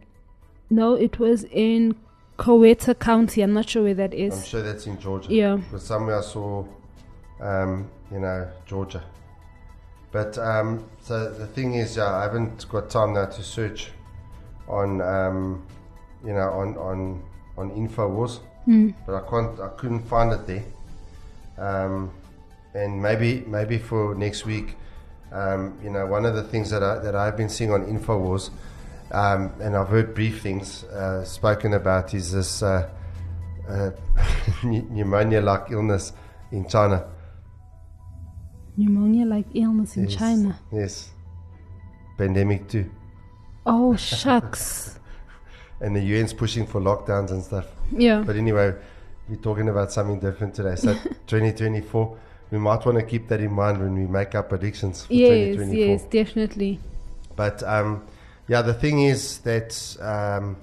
no, 0.70 0.94
it 0.94 1.18
was 1.18 1.44
in 1.50 1.94
Coweta 2.38 2.98
County. 2.98 3.42
I'm 3.42 3.52
not 3.52 3.68
sure 3.68 3.82
where 3.82 3.94
that 3.94 4.14
is. 4.14 4.34
I'm 4.34 4.44
sure 4.44 4.62
that's 4.62 4.86
in 4.86 4.98
Georgia. 5.00 5.32
Yeah. 5.32 5.58
But 5.70 5.80
somewhere 5.80 6.18
I 6.18 6.22
saw, 6.22 6.64
um, 7.40 7.90
you 8.10 8.20
know, 8.20 8.48
Georgia. 8.66 9.02
But 10.12 10.38
um, 10.38 10.84
so 11.02 11.30
the 11.30 11.46
thing 11.46 11.74
is, 11.74 11.96
yeah, 11.96 12.14
I 12.14 12.22
haven't 12.22 12.68
got 12.68 12.90
time 12.90 13.14
now 13.14 13.26
to 13.26 13.42
search 13.42 13.90
on, 14.68 15.00
um, 15.00 15.62
you 16.24 16.32
know, 16.32 16.50
on 16.50 16.76
on 16.76 17.22
on 17.58 17.70
Infowars. 17.70 18.40
But 19.06 19.14
I 19.14 19.30
can't, 19.30 19.60
I 19.60 19.68
couldn't 19.76 20.02
find 20.08 20.32
it 20.32 20.46
there. 20.46 20.64
Um, 21.58 22.10
and 22.74 23.00
maybe 23.00 23.44
maybe 23.46 23.78
for 23.78 24.14
next 24.14 24.44
week, 24.44 24.76
um, 25.32 25.78
you 25.82 25.90
know, 25.90 26.06
one 26.06 26.26
of 26.26 26.34
the 26.34 26.42
things 26.42 26.70
that 26.70 26.82
I 26.82 26.98
that 26.98 27.14
I've 27.14 27.36
been 27.36 27.48
seeing 27.48 27.72
on 27.72 27.86
Infowars, 27.86 28.50
um, 29.12 29.52
and 29.60 29.76
I've 29.76 29.88
heard 29.88 30.14
brief 30.14 30.42
things 30.42 30.84
uh, 30.84 31.24
spoken 31.24 31.74
about 31.74 32.12
is 32.14 32.32
this 32.32 32.62
uh, 32.62 32.88
uh, 33.68 33.90
pneumonia-like 34.64 35.70
illness 35.70 36.12
in 36.52 36.68
China. 36.68 37.06
Pneumonia-like 38.76 39.46
illness 39.54 39.96
in 39.96 40.04
Yes, 40.08 40.14
China. 40.18 40.58
Yes, 40.72 41.10
pandemic 42.18 42.68
too, 42.68 42.90
Oh 43.64 43.96
shucks. 43.96 44.98
and 45.80 45.96
the 45.96 46.00
UN's 46.00 46.32
pushing 46.32 46.66
for 46.66 46.80
lockdowns 46.80 47.30
and 47.30 47.42
stuff. 47.42 47.66
yeah. 47.90 48.22
But 48.24 48.36
anyway, 48.36 48.74
we're 49.28 49.36
talking 49.36 49.68
about 49.68 49.92
something 49.92 50.20
different 50.20 50.54
today. 50.54 50.76
So 50.76 50.92
2024, 51.26 52.18
we 52.50 52.58
might 52.58 52.84
want 52.84 52.98
to 52.98 53.04
keep 53.04 53.28
that 53.28 53.40
in 53.40 53.52
mind 53.52 53.80
when 53.80 53.94
we 53.94 54.06
make 54.06 54.34
our 54.34 54.42
predictions 54.42 55.04
for 55.06 55.12
Yes, 55.14 55.56
2024. 55.56 55.76
yes, 55.86 56.02
definitely. 56.04 56.78
But 57.34 57.62
um, 57.62 58.04
yeah, 58.48 58.62
the 58.62 58.74
thing 58.74 59.02
is 59.02 59.38
that 59.38 59.96
um, 60.00 60.56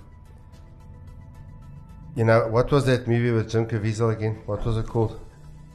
you 2.16 2.24
know 2.24 2.48
what 2.48 2.72
was 2.72 2.86
that 2.86 3.08
movie 3.08 3.32
with 3.32 3.50
Jim 3.50 3.66
Caviezel 3.66 4.16
again? 4.16 4.42
What 4.46 4.66
was 4.66 4.78
it 4.78 4.88
called? 4.88 5.20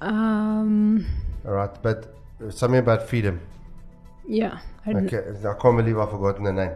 Um. 0.01 1.07
All 1.45 1.53
right, 1.53 1.83
but 1.83 2.15
something 2.51 2.79
about 2.79 3.09
freedom. 3.09 3.41
Yeah. 4.27 4.59
I 4.87 4.91
Okay, 4.93 5.23
I 5.41 5.55
can't 5.55 5.77
believe 5.77 5.99
I've 5.99 6.11
forgotten 6.11 6.45
the 6.45 6.53
name. 6.53 6.73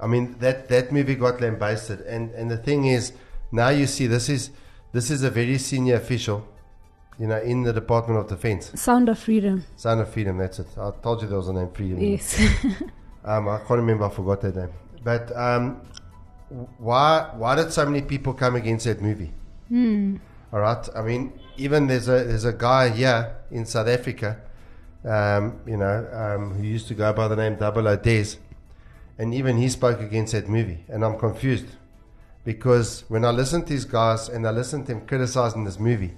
I 0.00 0.06
mean 0.06 0.36
that 0.38 0.68
that 0.68 0.92
movie 0.92 1.14
got 1.14 1.40
lambasted, 1.40 2.00
and 2.02 2.30
and 2.32 2.50
the 2.50 2.56
thing 2.58 2.86
is, 2.86 3.12
now 3.50 3.70
you 3.70 3.86
see 3.86 4.06
this 4.06 4.28
is 4.28 4.50
this 4.92 5.10
is 5.10 5.22
a 5.22 5.30
very 5.30 5.58
senior 5.58 5.96
official, 5.96 6.46
you 7.18 7.26
know, 7.26 7.38
in 7.38 7.62
the 7.62 7.72
Department 7.72 8.20
of 8.20 8.28
Defense. 8.28 8.72
Sound 8.80 9.08
of 9.08 9.18
freedom. 9.18 9.64
Sound 9.76 10.00
of 10.00 10.12
Freedom, 10.12 10.38
that's 10.38 10.60
it. 10.60 10.66
I 10.78 10.90
told 11.02 11.22
you 11.22 11.28
there 11.28 11.38
was 11.38 11.48
a 11.48 11.52
name, 11.52 11.70
Freedom. 11.70 12.00
Yes. 12.00 12.40
Um, 13.24 13.48
I 13.48 13.58
can't 13.58 13.70
remember. 13.70 14.04
I 14.04 14.10
forgot 14.10 14.40
that 14.42 14.56
name. 14.56 14.70
But 15.04 15.34
um, 15.36 15.80
why 16.78 17.30
why 17.36 17.54
did 17.56 17.72
so 17.72 17.84
many 17.84 18.02
people 18.02 18.32
come 18.34 18.56
against 18.56 18.84
that 18.86 19.00
movie? 19.02 19.32
All 20.52 20.60
right. 20.60 20.88
I 20.96 21.02
mean, 21.02 21.32
even 21.56 21.86
there's 21.86 22.08
a 22.08 22.24
there's 22.24 22.44
a 22.44 22.52
guy 22.52 22.88
here 22.90 23.36
in 23.50 23.66
South 23.66 23.88
Africa, 23.88 24.40
um, 25.04 25.60
you 25.66 25.76
know, 25.76 26.06
um, 26.12 26.54
who 26.54 26.62
used 26.64 26.88
to 26.88 26.94
go 26.94 27.12
by 27.12 27.28
the 27.28 27.36
name 27.36 27.56
Double 27.56 27.86
O 27.86 27.96
Des, 27.96 28.36
and 29.18 29.34
even 29.34 29.58
he 29.58 29.68
spoke 29.68 30.00
against 30.00 30.32
that 30.32 30.48
movie, 30.48 30.84
and 30.88 31.04
I'm 31.04 31.18
confused 31.18 31.66
because 32.44 33.04
when 33.08 33.24
I 33.24 33.30
listen 33.30 33.62
to 33.62 33.68
these 33.68 33.84
guys 33.84 34.28
and 34.30 34.46
I 34.46 34.50
listen 34.50 34.82
to 34.86 34.94
them 34.94 35.06
criticizing 35.06 35.64
this 35.64 35.78
movie, 35.78 36.14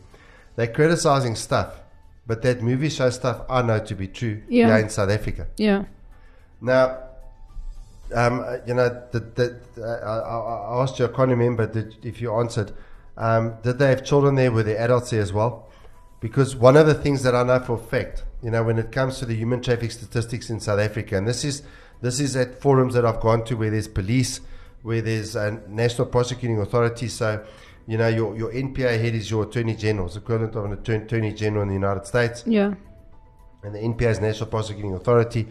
they're 0.55 0.69
criticizing 0.69 1.35
stuff, 1.35 1.81
but 2.27 2.43
that 2.43 2.63
movie 2.63 2.89
shows 2.89 3.17
stuff 3.17 3.43
I 3.51 3.63
know 3.63 3.81
to 3.81 3.95
be 3.97 4.07
true 4.07 4.43
Yeah. 4.49 4.67
here 4.69 4.77
in 4.79 4.91
South 4.91 5.11
Africa. 5.11 5.49
yeah. 5.57 5.85
Now, 6.61 6.99
um, 8.15 8.41
uh, 8.41 8.57
you 8.67 8.75
know, 8.75 8.89
the, 9.13 9.21
the, 9.21 9.61
uh, 9.79 10.05
I, 10.05 10.19
I 10.19 10.79
I 10.79 10.83
asked 10.83 10.99
you, 10.99 11.05
I 11.07 11.09
can't 11.09 11.31
remember 11.31 11.67
did, 11.67 11.97
if 12.05 12.21
you 12.21 12.35
answered. 12.35 12.73
Um, 13.17 13.57
did 13.63 13.79
they 13.79 13.89
have 13.91 14.05
children 14.05 14.35
there? 14.35 14.51
Were 14.51 14.63
there 14.63 14.79
adults 14.79 15.11
there 15.11 15.21
as 15.21 15.33
well? 15.33 15.69
Because 16.21 16.57
one 16.57 16.77
of 16.77 16.87
the 16.87 16.95
things 16.95 17.23
that 17.23 17.35
I 17.35 17.43
know 17.45 17.59
for 17.61 17.75
a 17.75 17.79
fact, 17.79 18.25
you 18.43 18.51
know, 18.51 18.63
when 18.63 18.79
it 18.79 18.93
comes 18.93 19.19
to 19.19 19.27
the 19.27 19.35
human 19.35 19.63
traffic 19.63 19.91
statistics 19.91 20.51
in 20.51 20.61
South 20.61 20.81
Africa, 20.81 21.17
and 21.17 21.27
this 21.27 21.45
is 21.45 21.63
this 22.03 22.19
is 22.21 22.35
at 22.37 22.61
forums 22.61 22.95
that 22.95 23.05
I've 23.05 23.21
gone 23.21 23.45
to 23.45 23.55
where 23.57 23.71
there's 23.71 23.89
police, 23.89 24.41
where 24.83 25.03
there's 25.03 25.37
a 25.37 25.61
national 25.69 26.07
prosecuting 26.09 26.59
authority. 26.61 27.09
So, 27.09 27.45
you 27.87 27.97
know, 27.99 28.09
your 28.09 28.37
your 28.37 28.53
NPA 28.53 29.01
head 29.01 29.15
is 29.15 29.31
your 29.31 29.45
attorney 29.45 29.75
general, 29.77 30.07
it's 30.07 30.17
equivalent 30.17 30.55
of 30.57 30.65
an 30.65 30.73
attorney, 30.73 31.05
attorney 31.05 31.33
general 31.33 31.63
in 31.63 31.69
the 31.69 31.75
United 31.75 32.07
States 32.07 32.43
Yeah. 32.47 32.75
and 33.63 33.75
the 33.75 33.79
NPA 33.79 34.11
is 34.11 34.21
National 34.21 34.49
Prosecuting 34.49 34.95
Authority. 34.95 35.47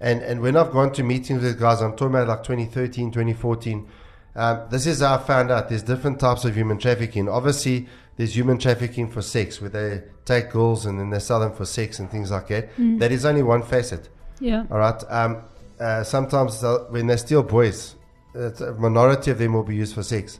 And 0.00 0.22
and 0.22 0.40
when 0.40 0.56
I've 0.56 0.70
gone 0.72 0.92
to 0.94 1.02
meetings 1.02 1.42
with 1.42 1.58
guys, 1.58 1.80
I'm 1.82 1.92
talking 1.92 2.14
about 2.14 2.28
like 2.28 2.42
2013, 2.42 3.10
2014. 3.10 3.86
Um, 4.34 4.62
this 4.70 4.86
is 4.86 5.00
how 5.00 5.16
I 5.16 5.18
found 5.18 5.50
out 5.50 5.68
there's 5.68 5.82
different 5.82 6.20
types 6.20 6.44
of 6.44 6.54
human 6.54 6.78
trafficking. 6.78 7.28
Obviously, 7.28 7.86
there's 8.16 8.34
human 8.34 8.58
trafficking 8.58 9.10
for 9.10 9.22
sex, 9.22 9.60
where 9.60 9.70
they 9.70 10.02
take 10.24 10.50
girls 10.50 10.86
and 10.86 10.98
then 10.98 11.10
they 11.10 11.18
sell 11.18 11.40
them 11.40 11.52
for 11.52 11.64
sex 11.64 11.98
and 11.98 12.10
things 12.10 12.30
like 12.30 12.48
that. 12.48 12.70
That 12.98 13.12
is 13.12 13.24
only 13.24 13.42
one 13.42 13.62
facet. 13.62 14.08
Yeah. 14.38 14.64
All 14.70 14.78
right. 14.78 15.02
Um, 15.08 15.42
uh, 15.78 16.04
sometimes 16.04 16.62
when 16.90 17.06
they 17.06 17.16
steal 17.16 17.42
boys, 17.42 17.96
it's 18.34 18.60
a 18.60 18.74
minority 18.74 19.30
of 19.30 19.38
them 19.38 19.54
will 19.54 19.64
be 19.64 19.74
used 19.74 19.94
for 19.94 20.02
sex. 20.02 20.38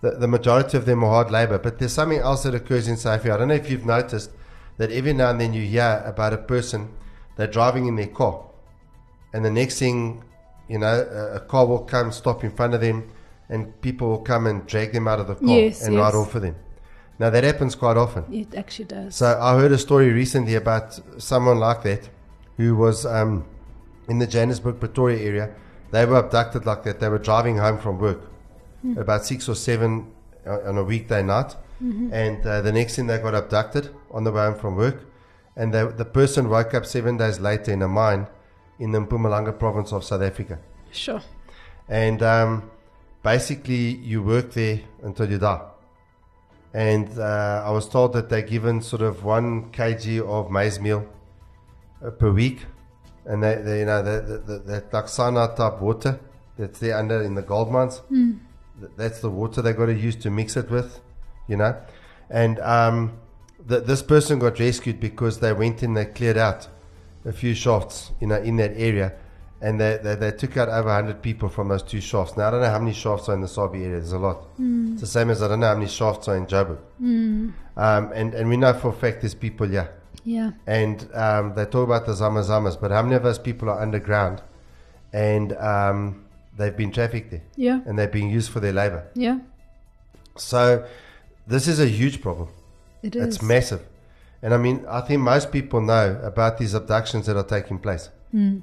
The, 0.00 0.12
the 0.12 0.26
majority 0.26 0.76
of 0.76 0.84
them 0.84 1.04
are 1.04 1.10
hard 1.10 1.30
labor. 1.30 1.58
But 1.58 1.78
there's 1.78 1.92
something 1.92 2.18
else 2.18 2.42
that 2.42 2.54
occurs 2.54 2.88
in 2.88 2.96
South 2.96 3.20
Africa. 3.20 3.34
I 3.34 3.38
don't 3.38 3.48
know 3.48 3.54
if 3.54 3.70
you've 3.70 3.86
noticed 3.86 4.30
that 4.78 4.90
every 4.90 5.12
now 5.12 5.30
and 5.30 5.40
then 5.40 5.52
you 5.52 5.62
hear 5.62 6.02
about 6.04 6.32
a 6.32 6.38
person, 6.38 6.92
they're 7.36 7.46
driving 7.46 7.86
in 7.86 7.96
their 7.96 8.08
car. 8.08 8.44
And 9.32 9.44
the 9.44 9.50
next 9.50 9.78
thing, 9.78 10.22
you 10.68 10.78
know, 10.78 10.86
a, 10.86 11.36
a 11.36 11.40
car 11.40 11.66
will 11.66 11.80
come, 11.80 12.12
stop 12.12 12.44
in 12.44 12.50
front 12.50 12.74
of 12.74 12.80
them, 12.80 13.10
and 13.48 13.80
people 13.80 14.08
will 14.08 14.20
come 14.22 14.46
and 14.46 14.66
drag 14.66 14.92
them 14.92 15.08
out 15.08 15.20
of 15.20 15.26
the 15.26 15.34
car 15.34 15.48
Yes, 15.58 15.82
and 15.84 15.94
yes. 15.94 16.00
ride 16.00 16.14
off 16.14 16.34
with 16.34 16.42
them. 16.42 16.56
Now, 17.18 17.30
that 17.30 17.44
happens 17.44 17.74
quite 17.74 17.96
often. 17.96 18.24
It 18.32 18.54
actually 18.54 18.86
does. 18.86 19.14
So 19.16 19.38
I 19.40 19.58
heard 19.58 19.72
a 19.72 19.78
story 19.78 20.10
recently 20.12 20.54
about 20.54 20.98
someone 21.18 21.58
like 21.58 21.82
that 21.82 22.08
who 22.56 22.74
was 22.74 23.06
um, 23.06 23.44
in 24.08 24.18
the 24.18 24.26
Johannesburg, 24.26 24.80
Pretoria 24.80 25.18
area. 25.18 25.54
They 25.92 26.04
were 26.06 26.16
abducted 26.16 26.66
like 26.66 26.82
that. 26.84 27.00
They 27.00 27.08
were 27.08 27.18
driving 27.18 27.58
home 27.58 27.78
from 27.78 27.98
work 27.98 28.20
about 28.96 29.24
six 29.24 29.48
or 29.48 29.54
seven 29.54 30.10
uh, 30.46 30.58
on 30.68 30.76
a 30.78 30.82
weekday 30.82 31.22
night. 31.22 31.54
And 31.80 32.44
uh, 32.46 32.60
the 32.62 32.72
next 32.72 32.94
thing 32.96 33.08
they 33.08 33.18
got 33.18 33.34
abducted 33.34 33.90
on 34.12 34.24
the 34.24 34.30
way 34.32 34.44
home 34.44 34.58
from 34.58 34.76
work. 34.76 35.04
And 35.56 35.74
the, 35.74 35.92
the 35.96 36.04
person 36.04 36.48
woke 36.48 36.74
up 36.74 36.86
seven 36.86 37.16
days 37.16 37.40
later 37.40 37.72
in 37.72 37.82
a 37.82 37.88
mine 37.88 38.26
in 38.82 38.92
the 38.92 38.98
Mpumalanga 39.00 39.52
province 39.58 39.92
of 39.92 40.02
South 40.04 40.22
Africa. 40.22 40.58
Sure. 40.90 41.22
And 41.88 42.22
um, 42.22 42.70
basically, 43.22 43.84
you 44.10 44.22
work 44.22 44.52
there 44.52 44.80
until 45.02 45.30
you 45.30 45.38
die. 45.38 45.62
And 46.74 47.06
uh, 47.18 47.62
I 47.66 47.70
was 47.70 47.88
told 47.88 48.12
that 48.14 48.28
they're 48.30 48.42
given 48.56 48.80
sort 48.82 49.02
of 49.02 49.24
one 49.24 49.70
kg 49.72 50.20
of 50.26 50.50
maize 50.50 50.80
meal 50.80 51.06
uh, 52.04 52.10
per 52.10 52.30
week, 52.30 52.58
and 53.26 53.42
they, 53.42 53.54
they 53.56 53.78
you 53.80 53.84
know, 53.86 54.02
that 54.02 55.08
cyanide 55.08 55.56
type 55.56 55.80
water 55.80 56.18
that's 56.58 56.78
there 56.80 56.96
under 56.98 57.22
in 57.22 57.34
the 57.34 57.42
gold 57.42 57.70
mines. 57.70 58.00
Th- 58.10 58.90
That's 58.96 59.20
the 59.20 59.30
water 59.30 59.62
they 59.62 59.74
got 59.74 59.86
to 59.86 59.94
use 59.94 60.16
to 60.24 60.30
mix 60.30 60.56
it 60.56 60.70
with, 60.70 61.00
you 61.46 61.56
know. 61.56 61.76
And 62.30 62.58
um, 62.60 63.18
th- 63.68 63.84
this 63.84 64.02
person 64.02 64.38
got 64.38 64.58
rescued 64.58 64.98
because 64.98 65.40
they 65.40 65.52
went 65.52 65.82
in, 65.82 65.92
they 65.94 66.06
cleared 66.06 66.38
out 66.38 66.68
a 67.24 67.32
few 67.32 67.54
shafts, 67.54 68.10
you 68.20 68.26
know, 68.26 68.36
in 68.40 68.56
that 68.56 68.72
area, 68.76 69.12
and 69.60 69.80
they, 69.80 69.98
they, 70.02 70.14
they 70.16 70.32
took 70.32 70.56
out 70.56 70.68
over 70.68 70.88
100 70.88 71.22
people 71.22 71.48
from 71.48 71.68
those 71.68 71.82
two 71.84 72.00
shafts. 72.00 72.36
Now, 72.36 72.48
I 72.48 72.50
don't 72.50 72.60
know 72.62 72.70
how 72.70 72.78
many 72.80 72.92
shafts 72.92 73.28
are 73.28 73.34
in 73.34 73.40
the 73.40 73.46
Sabie 73.46 73.76
area, 73.84 73.90
there's 74.00 74.12
a 74.12 74.18
lot. 74.18 74.48
It's 74.58 75.00
the 75.02 75.06
same 75.06 75.30
as 75.30 75.42
I 75.42 75.48
don't 75.48 75.60
know 75.60 75.68
how 75.68 75.74
many 75.74 75.88
shafts 75.88 76.26
are 76.28 76.36
in 76.36 76.46
Joburg. 76.46 76.78
Um, 77.00 78.12
and, 78.12 78.34
and 78.34 78.48
we 78.48 78.56
know 78.56 78.72
for 78.74 78.88
a 78.88 78.92
fact 78.92 79.20
there's 79.22 79.34
people 79.34 79.68
here. 79.68 79.90
Yeah. 80.24 80.52
And 80.66 81.08
um, 81.14 81.54
they 81.54 81.64
talk 81.64 81.84
about 81.86 82.06
the 82.06 82.12
Zamazamas, 82.12 82.80
but 82.80 82.90
how 82.90 83.02
many 83.02 83.14
of 83.16 83.22
those 83.22 83.38
people 83.38 83.68
are 83.70 83.80
underground 83.80 84.42
and 85.12 85.52
um, 85.56 86.24
they've 86.56 86.76
been 86.76 86.92
trafficked 86.92 87.30
there 87.30 87.42
Yeah. 87.56 87.80
and 87.86 87.98
they're 87.98 88.08
being 88.08 88.30
used 88.30 88.50
for 88.50 88.60
their 88.60 88.72
labor? 88.72 89.06
Yeah. 89.14 89.38
So, 90.36 90.86
this 91.46 91.66
is 91.68 91.78
a 91.80 91.86
huge 91.86 92.20
problem. 92.22 92.48
It 93.02 93.16
is. 93.16 93.36
It's 93.36 93.42
massive. 93.42 93.82
And 94.42 94.52
I 94.52 94.58
mean, 94.58 94.84
I 94.88 95.00
think 95.02 95.20
most 95.20 95.52
people 95.52 95.80
know 95.80 96.20
about 96.22 96.58
these 96.58 96.74
abductions 96.74 97.26
that 97.26 97.36
are 97.36 97.44
taking 97.44 97.78
place. 97.78 98.10
Hmm. 98.32 98.58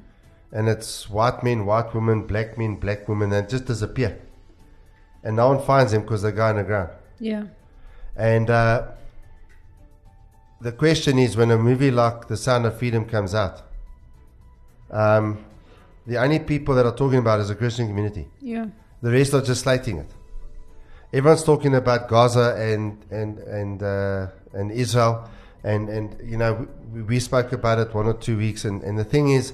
And 0.51 0.67
it's 0.67 1.09
white 1.09 1.43
men, 1.43 1.65
white 1.65 1.93
women, 1.93 2.27
black 2.27 2.57
men, 2.57 2.75
black 2.75 3.07
women, 3.07 3.31
and 3.31 3.47
just 3.47 3.65
disappear. 3.65 4.19
And 5.23 5.35
no 5.35 5.49
one 5.49 5.65
finds 5.65 5.91
them 5.91 6.01
because 6.01 6.21
they're 6.21 6.31
go 6.31 6.47
underground. 6.47 6.89
Yeah. 7.19 7.45
And 8.15 8.49
uh, 8.49 8.87
the 10.59 10.71
question 10.71 11.19
is 11.19 11.37
when 11.37 11.51
a 11.51 11.57
movie 11.57 11.91
like 11.91 12.27
The 12.27 12.35
Sound 12.35 12.65
of 12.65 12.77
Freedom 12.77 13.05
comes 13.05 13.33
out, 13.33 13.61
um, 14.91 15.45
the 16.05 16.17
only 16.17 16.39
people 16.39 16.75
that 16.75 16.85
are 16.85 16.95
talking 16.95 17.19
about 17.19 17.39
is 17.39 17.49
the 17.49 17.55
Christian 17.55 17.87
community. 17.87 18.27
Yeah. 18.41 18.65
The 19.01 19.11
rest 19.11 19.33
are 19.33 19.41
just 19.41 19.61
slating 19.61 19.99
it. 19.99 20.11
Everyone's 21.13 21.43
talking 21.43 21.75
about 21.75 22.07
Gaza 22.07 22.55
and 22.57 23.03
and 23.09 23.39
and 23.39 23.81
uh, 23.81 24.27
and 24.53 24.71
Israel, 24.71 25.29
and 25.63 25.89
and 25.89 26.15
you 26.23 26.37
know 26.37 26.67
we, 26.91 27.01
we 27.01 27.19
spoke 27.19 27.51
about 27.51 27.79
it 27.79 27.93
one 27.93 28.07
or 28.07 28.13
two 28.13 28.37
weeks, 28.37 28.65
and 28.65 28.83
and 28.83 28.97
the 28.97 29.03
thing 29.03 29.29
is, 29.29 29.53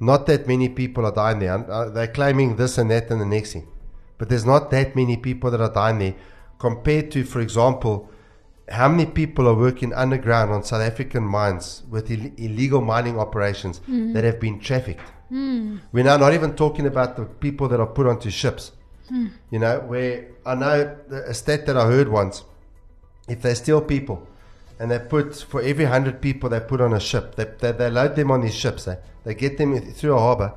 not 0.00 0.26
that 0.26 0.46
many 0.46 0.68
people 0.68 1.06
are 1.06 1.12
dying 1.12 1.38
there. 1.38 1.70
Uh, 1.70 1.88
they're 1.88 2.06
claiming 2.08 2.56
this 2.56 2.78
and 2.78 2.90
that 2.90 3.10
and 3.10 3.20
the 3.20 3.26
next 3.26 3.52
thing, 3.52 3.66
but 4.18 4.28
there's 4.28 4.46
not 4.46 4.70
that 4.70 4.94
many 4.94 5.16
people 5.16 5.50
that 5.50 5.60
are 5.60 5.72
dying 5.72 5.98
there 5.98 6.14
compared 6.58 7.10
to, 7.12 7.24
for 7.24 7.40
example, 7.40 8.10
how 8.68 8.88
many 8.88 9.06
people 9.06 9.48
are 9.48 9.54
working 9.54 9.92
underground 9.94 10.50
on 10.50 10.62
South 10.62 10.82
African 10.82 11.24
mines 11.24 11.82
with 11.88 12.10
Ill- 12.10 12.32
illegal 12.36 12.80
mining 12.80 13.18
operations 13.18 13.78
hmm. 13.78 14.12
that 14.12 14.24
have 14.24 14.40
been 14.40 14.60
trafficked. 14.60 15.08
Hmm. 15.28 15.78
We're 15.92 16.04
now 16.04 16.16
not 16.16 16.34
even 16.34 16.54
talking 16.54 16.86
about 16.86 17.16
the 17.16 17.24
people 17.24 17.68
that 17.68 17.80
are 17.80 17.86
put 17.86 18.06
onto 18.06 18.30
ships. 18.30 18.72
Hmm. 19.08 19.28
You 19.50 19.60
know, 19.60 19.80
where 19.80 20.28
I 20.44 20.54
know 20.54 20.96
a 21.10 21.32
stat 21.32 21.66
that 21.66 21.76
I 21.76 21.86
heard 21.86 22.08
once 22.08 22.44
if 23.28 23.42
they 23.42 23.54
steal 23.54 23.80
people 23.80 24.26
and 24.78 24.90
they 24.90 24.98
put 24.98 25.34
for 25.34 25.60
every 25.62 25.84
100 25.84 26.20
people 26.20 26.48
they 26.48 26.60
put 26.60 26.80
on 26.80 26.92
a 26.92 27.00
ship. 27.00 27.34
They, 27.34 27.44
they, 27.44 27.72
they 27.72 27.90
load 27.90 28.16
them 28.16 28.30
on 28.30 28.42
these 28.42 28.54
ships 28.54 28.84
they, 28.84 28.98
they 29.24 29.34
get 29.34 29.58
them 29.58 29.78
through 29.80 30.14
a 30.14 30.18
harbor 30.20 30.54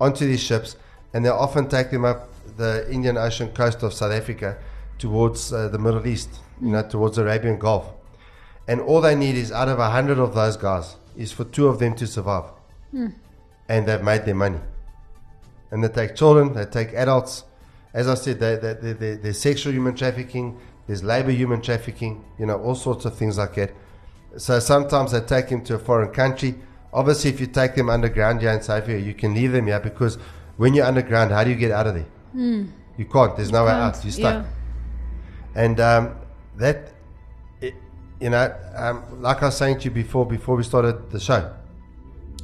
onto 0.00 0.26
these 0.26 0.42
ships 0.42 0.76
and 1.12 1.24
they 1.24 1.30
often 1.30 1.68
take 1.68 1.90
them 1.90 2.04
up 2.04 2.28
the 2.56 2.86
indian 2.90 3.16
ocean 3.16 3.48
coast 3.48 3.82
of 3.82 3.94
south 3.94 4.12
africa 4.12 4.58
towards 4.98 5.52
uh, 5.52 5.68
the 5.68 5.78
middle 5.78 6.06
east 6.06 6.28
you 6.60 6.70
know 6.70 6.82
towards 6.82 7.16
the 7.16 7.22
arabian 7.22 7.58
gulf. 7.58 7.92
And 8.68 8.80
all 8.80 9.00
they 9.00 9.14
need 9.14 9.34
is 9.34 9.50
out 9.50 9.68
of 9.68 9.78
100 9.78 10.18
of 10.18 10.34
those 10.34 10.56
guys 10.56 10.96
is 11.16 11.32
for 11.32 11.44
two 11.44 11.66
of 11.66 11.78
them 11.78 11.94
to 11.96 12.06
survive. 12.06 12.44
And 13.68 13.86
they've 13.86 14.02
made 14.02 14.24
their 14.24 14.34
money. 14.34 14.60
And 15.70 15.82
they 15.82 15.88
take 15.88 16.16
children, 16.16 16.54
they 16.54 16.66
take 16.66 16.92
adults. 16.94 17.44
As 17.92 18.08
I 18.08 18.14
said, 18.14 18.38
they, 18.40 18.56
they, 18.56 18.74
they, 18.74 18.92
they, 18.92 19.14
there's 19.16 19.40
sexual 19.40 19.72
human 19.72 19.94
trafficking, 19.94 20.58
there's 20.86 21.02
labor 21.02 21.30
human 21.30 21.60
trafficking, 21.60 22.24
you 22.38 22.46
know, 22.46 22.58
all 22.60 22.74
sorts 22.74 23.04
of 23.04 23.14
things 23.14 23.38
like 23.38 23.54
that. 23.54 23.72
So 24.36 24.58
sometimes 24.58 25.12
they 25.12 25.20
take 25.20 25.48
them 25.48 25.62
to 25.64 25.74
a 25.74 25.78
foreign 25.78 26.10
country. 26.10 26.54
Obviously, 26.92 27.30
if 27.30 27.40
you 27.40 27.46
take 27.46 27.74
them 27.74 27.88
underground 27.88 28.40
here 28.40 28.50
in 28.50 28.60
South 28.62 28.82
Africa, 28.82 29.00
you 29.00 29.14
can 29.14 29.34
leave 29.34 29.52
them 29.52 29.66
here 29.66 29.80
because 29.80 30.16
when 30.56 30.74
you're 30.74 30.84
underground, 30.86 31.30
how 31.30 31.44
do 31.44 31.50
you 31.50 31.56
get 31.56 31.70
out 31.70 31.86
of 31.86 31.94
there? 31.94 32.06
You 32.98 33.04
can't. 33.10 33.36
There's 33.36 33.52
no 33.52 33.64
way 33.64 33.70
can't, 33.70 33.96
out. 33.96 34.04
You're 34.04 34.12
stuck. 34.12 34.44
yeah. 34.44 34.50
And 35.54 35.80
um, 35.80 36.16
that, 36.56 36.92
it, 37.60 37.74
you 38.20 38.30
know, 38.30 38.54
um, 38.76 39.22
like 39.22 39.42
I 39.42 39.46
was 39.46 39.56
saying 39.56 39.78
to 39.80 39.84
you 39.86 39.90
before, 39.90 40.26
before 40.26 40.56
we 40.56 40.62
started 40.62 41.10
the 41.10 41.20
show, 41.20 41.52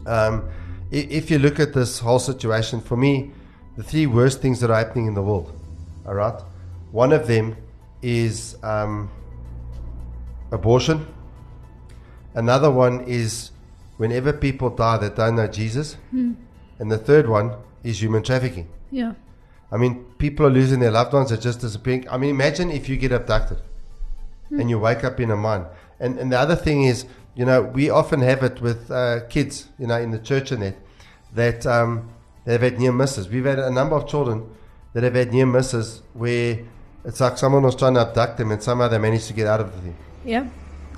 um, 0.07 0.49
i- 0.93 0.97
if 1.11 1.31
you 1.31 1.39
look 1.39 1.59
at 1.61 1.73
this 1.75 1.99
whole 2.01 2.19
situation, 2.19 2.81
for 2.81 2.97
me, 2.97 3.31
the 3.77 3.83
three 3.83 4.07
worst 4.07 4.41
things 4.41 4.61
that 4.61 4.71
are 4.71 4.77
happening 4.79 5.07
in 5.07 5.15
the 5.15 5.23
world, 5.23 5.53
all 6.07 6.15
right, 6.15 6.41
one 6.93 7.13
of 7.13 7.27
them 7.27 7.57
is 8.03 8.57
um, 8.63 9.11
abortion. 10.53 11.07
Another 12.35 12.71
one 12.71 13.01
is 13.03 13.51
whenever 13.97 14.33
people 14.33 14.71
die 14.71 14.99
that 14.99 15.17
don't 15.17 15.37
know 15.37 15.49
Jesus. 15.49 15.97
And 16.79 16.91
the 16.91 16.99
third 16.99 17.29
one 17.29 17.55
is 17.83 18.01
human 18.01 18.23
trafficking. 18.23 18.69
Yeah. 18.91 19.15
I 19.71 19.77
mean, 19.77 20.05
people 20.19 20.47
are 20.47 20.51
losing 20.51 20.81
their 20.81 20.91
loved 20.91 21.13
ones, 21.13 21.29
they're 21.29 21.39
just 21.39 21.61
disappearing. 21.61 22.09
I 22.09 22.17
mean, 22.17 22.31
imagine 22.31 22.71
if 22.71 22.89
you 22.89 22.97
get 22.97 23.13
abducted 23.13 23.59
and 24.51 24.71
you 24.71 24.79
wake 24.79 25.05
up 25.05 25.21
in 25.21 25.31
a 25.31 25.37
mine. 25.37 25.67
And, 26.01 26.19
and 26.19 26.33
the 26.33 26.39
other 26.39 26.57
thing 26.57 26.85
is, 26.85 27.05
you 27.35 27.45
know, 27.45 27.63
we 27.63 27.91
often 27.91 28.21
have 28.21 28.43
it 28.43 28.61
with 28.61 28.91
uh, 28.91 29.27
kids, 29.29 29.69
you 29.79 29.87
know, 29.87 29.97
in 30.01 30.11
the 30.11 30.19
church 30.19 30.53
and 30.53 30.63
that, 30.63 30.77
that 31.35 31.67
um, 31.67 32.09
they've 32.45 32.61
had 32.61 32.79
near 32.79 32.93
misses. 32.93 33.29
We've 33.29 33.45
had 33.45 33.59
a 33.59 33.71
number 33.71 33.95
of 33.95 34.09
children 34.09 34.49
that 34.95 35.03
have 35.03 35.15
had 35.15 35.33
near 35.33 35.47
misses 35.47 36.03
where 36.15 36.61
it's 37.05 37.21
like 37.21 37.39
someone 37.39 37.63
was 37.63 37.75
trying 37.77 37.95
to 37.95 38.01
abduct 38.01 38.39
them 38.39 38.51
and 38.51 38.63
somehow 38.63 38.89
they 38.89 38.99
managed 38.99 39.27
to 39.29 39.33
get 39.33 39.47
out 39.47 39.61
of 39.61 39.75
the 39.75 39.81
thing. 39.81 39.97
Yeah. 40.25 40.49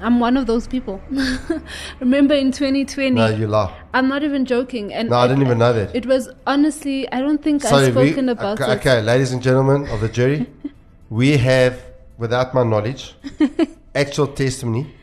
I'm 0.02 0.18
one 0.18 0.38
of 0.38 0.46
those 0.46 0.66
people. 0.66 1.00
Remember 2.00 2.34
in 2.34 2.52
2020? 2.52 3.10
No, 3.10 3.26
you 3.28 3.46
laugh. 3.46 3.70
I'm 3.92 4.08
not 4.08 4.22
even 4.22 4.46
joking. 4.46 4.94
And 4.94 5.10
No, 5.10 5.16
I 5.16 5.26
it- 5.26 5.28
didn't 5.28 5.42
even 5.44 5.58
know 5.58 5.72
that. 5.74 5.94
It 5.94 6.06
was 6.06 6.30
honestly, 6.46 7.10
I 7.12 7.20
don't 7.20 7.42
think 7.42 7.62
Sorry, 7.62 7.86
I've 7.86 7.92
spoken 7.92 8.26
we, 8.26 8.32
about 8.32 8.60
okay, 8.60 8.72
okay, 8.72 9.02
ladies 9.02 9.32
and 9.32 9.42
gentlemen 9.42 9.86
of 9.88 10.00
the 10.00 10.08
jury, 10.08 10.46
we 11.10 11.36
have, 11.36 11.82
without 12.16 12.54
my 12.54 12.62
knowledge, 12.62 13.14
actual 13.94 14.26
testimony 14.28 14.94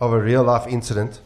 of 0.00 0.12
a 0.14 0.18
real 0.20 0.44
life 0.44 0.66
incident. 0.66 1.20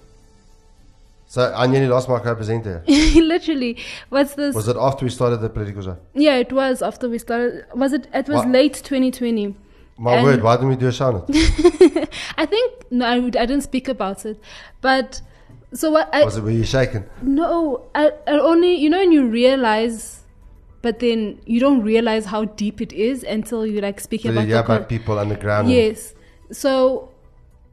So 1.32 1.50
I 1.56 1.66
nearly 1.66 1.88
lost 1.88 2.10
my 2.10 2.18
co-presenter. 2.18 2.84
Literally, 2.88 3.78
what's 4.10 4.34
this? 4.34 4.54
Was 4.54 4.68
it 4.68 4.76
after 4.78 5.06
we 5.06 5.10
started 5.10 5.38
the 5.38 5.48
political 5.48 5.80
show? 5.80 5.96
yeah, 6.12 6.34
it 6.36 6.52
was 6.52 6.82
after 6.82 7.08
we 7.08 7.18
started. 7.18 7.64
Was 7.74 7.94
it? 7.94 8.06
It 8.12 8.28
was 8.28 8.40
What? 8.40 8.48
late 8.50 8.74
2020. 8.74 9.56
My 9.96 10.16
And- 10.16 10.24
word, 10.26 10.42
why 10.42 10.56
didn't 10.56 10.68
we 10.68 10.76
do 10.76 10.88
a 10.88 10.92
show 10.92 11.06
on 11.06 11.24
it? 11.26 12.10
I 12.36 12.44
think 12.44 12.84
no, 12.90 13.06
I, 13.06 13.18
would- 13.18 13.38
I 13.38 13.46
didn't 13.46 13.62
speak 13.62 13.88
about 13.88 14.26
it, 14.26 14.38
but 14.82 15.22
so 15.72 15.90
what? 15.90 16.14
I, 16.14 16.22
Was 16.24 16.36
it 16.36 16.42
were 16.42 16.50
you 16.50 16.64
shaking? 16.64 17.04
No, 17.22 17.86
I, 17.94 18.12
I 18.26 18.32
only 18.32 18.74
you 18.74 18.90
know 18.90 18.98
when 18.98 19.10
you 19.12 19.26
realize, 19.26 20.24
but 20.82 20.98
then 20.98 21.40
you 21.46 21.60
don't 21.60 21.80
realize 21.82 22.26
how 22.26 22.44
deep 22.44 22.82
it 22.82 22.92
is 22.92 23.22
until 23.22 23.64
you 23.66 23.80
like 23.80 24.00
speak 24.00 24.20
So 24.22 24.32
about 24.32 24.48
yeah, 24.48 24.60
the 24.60 24.64
about 24.66 24.88
people 24.90 25.18
underground. 25.18 25.70
Yes. 25.70 26.12
So, 26.50 27.08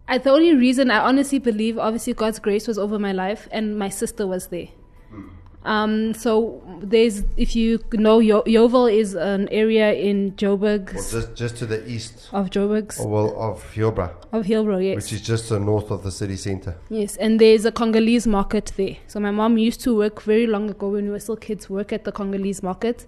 I, 0.10 0.17
the 0.17 0.32
only 0.32 0.56
reason 0.56 0.89
I 0.91 1.00
honestly 1.00 1.39
believe, 1.39 1.78
obviously, 1.78 2.13
God's 2.13 2.39
grace 2.39 2.67
was 2.67 2.78
over 2.78 2.98
my 3.00 3.12
life, 3.12 3.48
and 3.52 3.78
my 3.78 3.89
sister 3.89 4.26
was 4.28 4.48
there. 4.48 4.69
Um, 5.65 6.13
so 6.13 6.63
there's, 6.82 7.24
if 7.36 7.54
you 7.54 7.84
know, 7.91 8.19
Yo- 8.19 8.43
Yeoville 8.43 8.91
is 8.91 9.13
an 9.13 9.50
area 9.50 9.93
in 9.93 10.32
Joburg, 10.32 10.93
Well, 10.93 11.04
just, 11.12 11.36
just 11.36 11.58
to 11.58 11.65
the 11.65 11.88
east 11.88 12.30
of 12.32 12.50
Joburg, 12.50 12.98
well, 13.06 13.36
of 13.38 13.62
Hillbrow, 13.76 14.12
of 14.32 14.45
Hillbrow, 14.45 14.82
yes. 14.84 14.95
which 14.95 15.12
is 15.13 15.22
just 15.22 15.50
to 15.50 15.56
the 15.56 15.60
north 15.60 15.91
of 15.91 16.04
the 16.04 16.12
city 16.12 16.38
centre. 16.38 16.78
Yes, 16.89 17.17
and 17.17 17.41
there's 17.41 17.65
a 17.65 17.74
Congolese 17.74 18.26
market 18.26 18.72
there. 18.78 18.95
So 19.08 19.19
my 19.19 19.32
mom 19.32 19.58
used 19.58 19.82
to 19.82 19.95
work 19.95 20.22
very 20.22 20.48
long 20.48 20.69
ago 20.69 20.89
when 20.89 21.04
we 21.06 21.12
were 21.12 21.19
still 21.19 21.36
kids, 21.36 21.69
work 21.69 21.91
at 21.91 22.06
the 22.06 22.13
Congolese 22.13 22.63
market. 22.63 23.06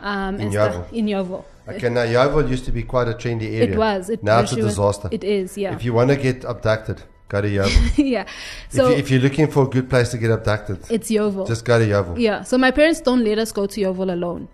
Um, 0.00 0.40
In 0.40 0.50
Yeoville? 0.50 0.92
In. 0.92 1.44
Okay, 1.76 1.88
now 1.88 2.04
Yeoville 2.04 2.48
used 2.48 2.64
to 2.66 2.72
be 2.72 2.82
quite 2.82 3.08
a 3.08 3.12
trendy 3.14 3.54
area. 3.54 3.72
It 3.72 3.78
was. 3.78 4.10
It 4.10 4.22
now 4.22 4.40
it's 4.40 4.52
a 4.52 4.56
literally 4.56 4.64
was- 4.66 4.74
disaster. 4.76 5.08
It 5.12 5.24
is, 5.24 5.56
yeah. 5.58 5.74
If 5.74 5.84
you 5.84 5.92
want 5.92 6.10
to 6.10 6.16
get 6.16 6.44
abducted, 6.44 7.02
go 7.28 7.40
to 7.40 7.48
Yeoville. 7.48 7.92
yeah. 8.04 8.26
So 8.68 8.88
if, 8.88 8.92
you, 8.92 8.98
if 8.98 9.10
you're 9.10 9.20
looking 9.20 9.50
for 9.50 9.64
a 9.64 9.68
good 9.68 9.88
place 9.88 10.10
to 10.10 10.18
get 10.18 10.30
abducted, 10.30 10.78
it's 10.90 11.10
Yeoville. 11.10 11.46
just 11.46 11.64
go 11.64 11.78
to 11.78 11.84
Yeoville. 11.86 12.18
Yeah. 12.18 12.42
So 12.42 12.58
my 12.58 12.70
parents 12.70 13.00
don't 13.00 13.24
let 13.24 13.38
us 13.38 13.52
go 13.52 13.66
to 13.66 13.80
Yeoville 13.80 14.12
alone, 14.12 14.48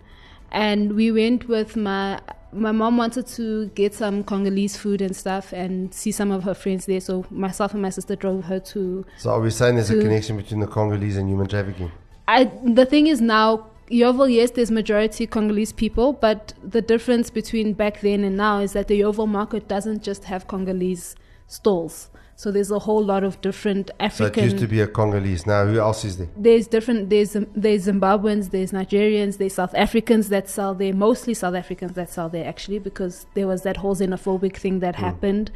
and 0.51 0.95
we 0.95 1.11
went 1.11 1.47
with 1.47 1.75
my 1.75 2.19
my 2.53 2.71
mom 2.71 2.97
wanted 2.97 3.27
to 3.27 3.67
get 3.75 3.93
some 3.93 4.23
Congolese 4.23 4.77
food 4.77 5.01
and 5.01 5.15
stuff 5.15 5.51
and 5.53 5.93
see 5.93 6.11
some 6.11 6.31
of 6.31 6.43
her 6.43 6.53
friends 6.53 6.85
there. 6.85 7.01
So 7.01 7.25
myself 7.29 7.73
and 7.73 7.81
my 7.81 7.89
sister 7.89 8.15
drove 8.15 8.45
her 8.45 8.59
to. 8.59 9.05
So 9.17 9.31
are 9.31 9.41
we 9.41 9.49
saying 9.51 9.75
there's 9.75 9.91
a 9.91 9.99
connection 9.99 10.37
between 10.37 10.61
the 10.61 10.67
Congolese 10.67 11.17
and 11.17 11.29
human 11.29 11.47
trafficking? 11.47 11.91
I 12.27 12.45
the 12.63 12.85
thing 12.85 13.07
is 13.07 13.21
now. 13.21 13.67
Yeoville, 13.89 14.33
yes, 14.33 14.51
there's 14.51 14.71
majority 14.71 15.25
Congolese 15.25 15.71
people, 15.71 16.13
but 16.13 16.53
the 16.63 16.81
difference 16.81 17.29
between 17.29 17.73
back 17.73 18.01
then 18.01 18.23
and 18.23 18.35
now 18.35 18.59
is 18.59 18.73
that 18.73 18.87
the 18.87 18.99
Yeoville 18.99 19.27
market 19.27 19.67
doesn't 19.67 20.03
just 20.03 20.25
have 20.25 20.47
Congolese 20.47 21.15
stalls. 21.47 22.09
So 22.35 22.51
there's 22.51 22.69
a 22.69 22.77
whole 22.77 23.03
lot 23.03 23.23
of 23.23 23.41
different 23.41 23.87
So 23.89 23.95
African. 23.99 24.43
it 24.43 24.51
used 24.51 24.59
to 24.59 24.67
be 24.67 24.79
a 24.79 24.85
Congolese. 24.85 25.47
Now 25.47 25.65
who 25.65 25.79
else 25.79 26.05
is 26.05 26.17
there? 26.17 26.27
there's 26.37 26.67
different 26.67 27.09
there's 27.09 27.35
there's 27.55 27.87
Zimbabweans, 27.87 28.51
there's 28.51 28.71
Nigerians, 28.71 29.39
there's 29.39 29.55
South 29.55 29.73
Africans 29.73 30.29
that 30.29 30.47
sell 30.47 30.75
there, 30.75 30.93
mostly 30.93 31.33
South 31.33 31.55
Africans 31.55 31.93
that 31.93 32.11
sell 32.11 32.29
there 32.29 32.47
actually 32.47 32.77
because 32.77 33.25
there 33.33 33.47
was 33.47 33.63
that 33.63 33.77
whole 33.77 33.95
xenophobic 33.95 34.55
thing 34.55 34.81
that 34.81 34.95
happened. 34.95 35.49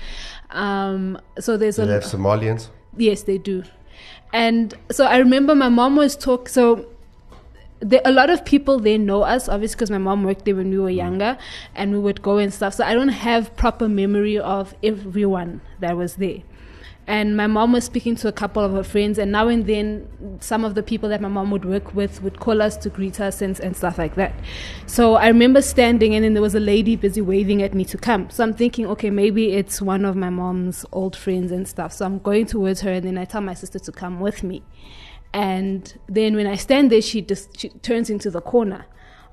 Um, 0.49 1.19
so 1.39 1.55
there's 1.55 1.75
Do 1.75 1.83
a 1.83 1.85
they 1.85 1.93
have 1.93 2.03
Somalians? 2.03 2.69
Yes, 2.97 3.21
they 3.23 3.37
do. 3.37 3.63
And 4.33 4.73
so 4.91 5.05
I 5.05 5.17
remember 5.17 5.53
my 5.53 5.69
mom 5.69 5.97
was 5.97 6.15
talk. 6.15 6.49
So 6.49 6.87
there, 7.81 8.01
a 8.05 8.11
lot 8.11 8.29
of 8.29 8.45
people 8.45 8.79
they 8.79 8.97
know 8.97 9.23
us, 9.23 9.49
obviously, 9.49 9.75
because 9.75 9.91
my 9.91 9.97
mom 9.97 10.23
worked 10.23 10.45
there 10.45 10.55
when 10.55 10.69
we 10.69 10.79
were 10.79 10.89
mm. 10.89 10.95
younger, 10.95 11.37
and 11.75 11.91
we 11.91 11.99
would 11.99 12.21
go 12.21 12.37
and 12.37 12.53
stuff. 12.53 12.75
So 12.75 12.85
I 12.85 12.93
don't 12.93 13.09
have 13.09 13.55
proper 13.55 13.89
memory 13.89 14.37
of 14.37 14.73
everyone 14.83 15.61
that 15.79 15.97
was 15.97 16.15
there. 16.15 16.43
And 17.07 17.35
my 17.35 17.47
mom 17.47 17.71
was 17.73 17.83
speaking 17.83 18.15
to 18.17 18.27
a 18.27 18.31
couple 18.31 18.63
of 18.63 18.73
her 18.73 18.83
friends, 18.83 19.17
and 19.17 19.31
now 19.31 19.47
and 19.47 19.65
then, 19.65 20.37
some 20.39 20.63
of 20.63 20.75
the 20.75 20.83
people 20.83 21.09
that 21.09 21.19
my 21.19 21.27
mom 21.27 21.49
would 21.49 21.65
work 21.65 21.95
with 21.95 22.21
would 22.21 22.39
call 22.39 22.61
us 22.61 22.77
to 22.77 22.89
greet 22.89 23.19
us 23.19 23.41
and, 23.41 23.59
and 23.59 23.75
stuff 23.75 23.97
like 23.97 24.13
that. 24.15 24.33
So 24.85 25.15
I 25.15 25.27
remember 25.27 25.63
standing, 25.63 26.13
and 26.13 26.23
then 26.23 26.33
there 26.33 26.43
was 26.43 26.55
a 26.55 26.59
lady 26.59 26.95
busy 26.95 27.19
waving 27.19 27.63
at 27.63 27.73
me 27.73 27.83
to 27.85 27.97
come. 27.97 28.29
So 28.29 28.43
I'm 28.43 28.53
thinking, 28.53 28.85
okay, 28.85 29.09
maybe 29.09 29.53
it's 29.53 29.81
one 29.81 30.05
of 30.05 30.15
my 30.15 30.29
mom's 30.29 30.85
old 30.91 31.15
friends 31.15 31.51
and 31.51 31.67
stuff. 31.67 31.91
So 31.91 32.05
I'm 32.05 32.19
going 32.19 32.45
towards 32.45 32.81
her, 32.81 32.91
and 32.91 33.05
then 33.05 33.17
I 33.17 33.25
tell 33.25 33.41
my 33.41 33.55
sister 33.55 33.79
to 33.79 33.91
come 33.91 34.19
with 34.19 34.43
me. 34.43 34.61
And 35.33 35.97
then 36.07 36.35
when 36.35 36.47
I 36.47 36.55
stand 36.55 36.91
there, 36.91 37.01
she 37.01 37.21
just 37.21 37.59
she 37.59 37.69
turns 37.69 38.09
into 38.09 38.29
the 38.29 38.41
corner 38.41 38.85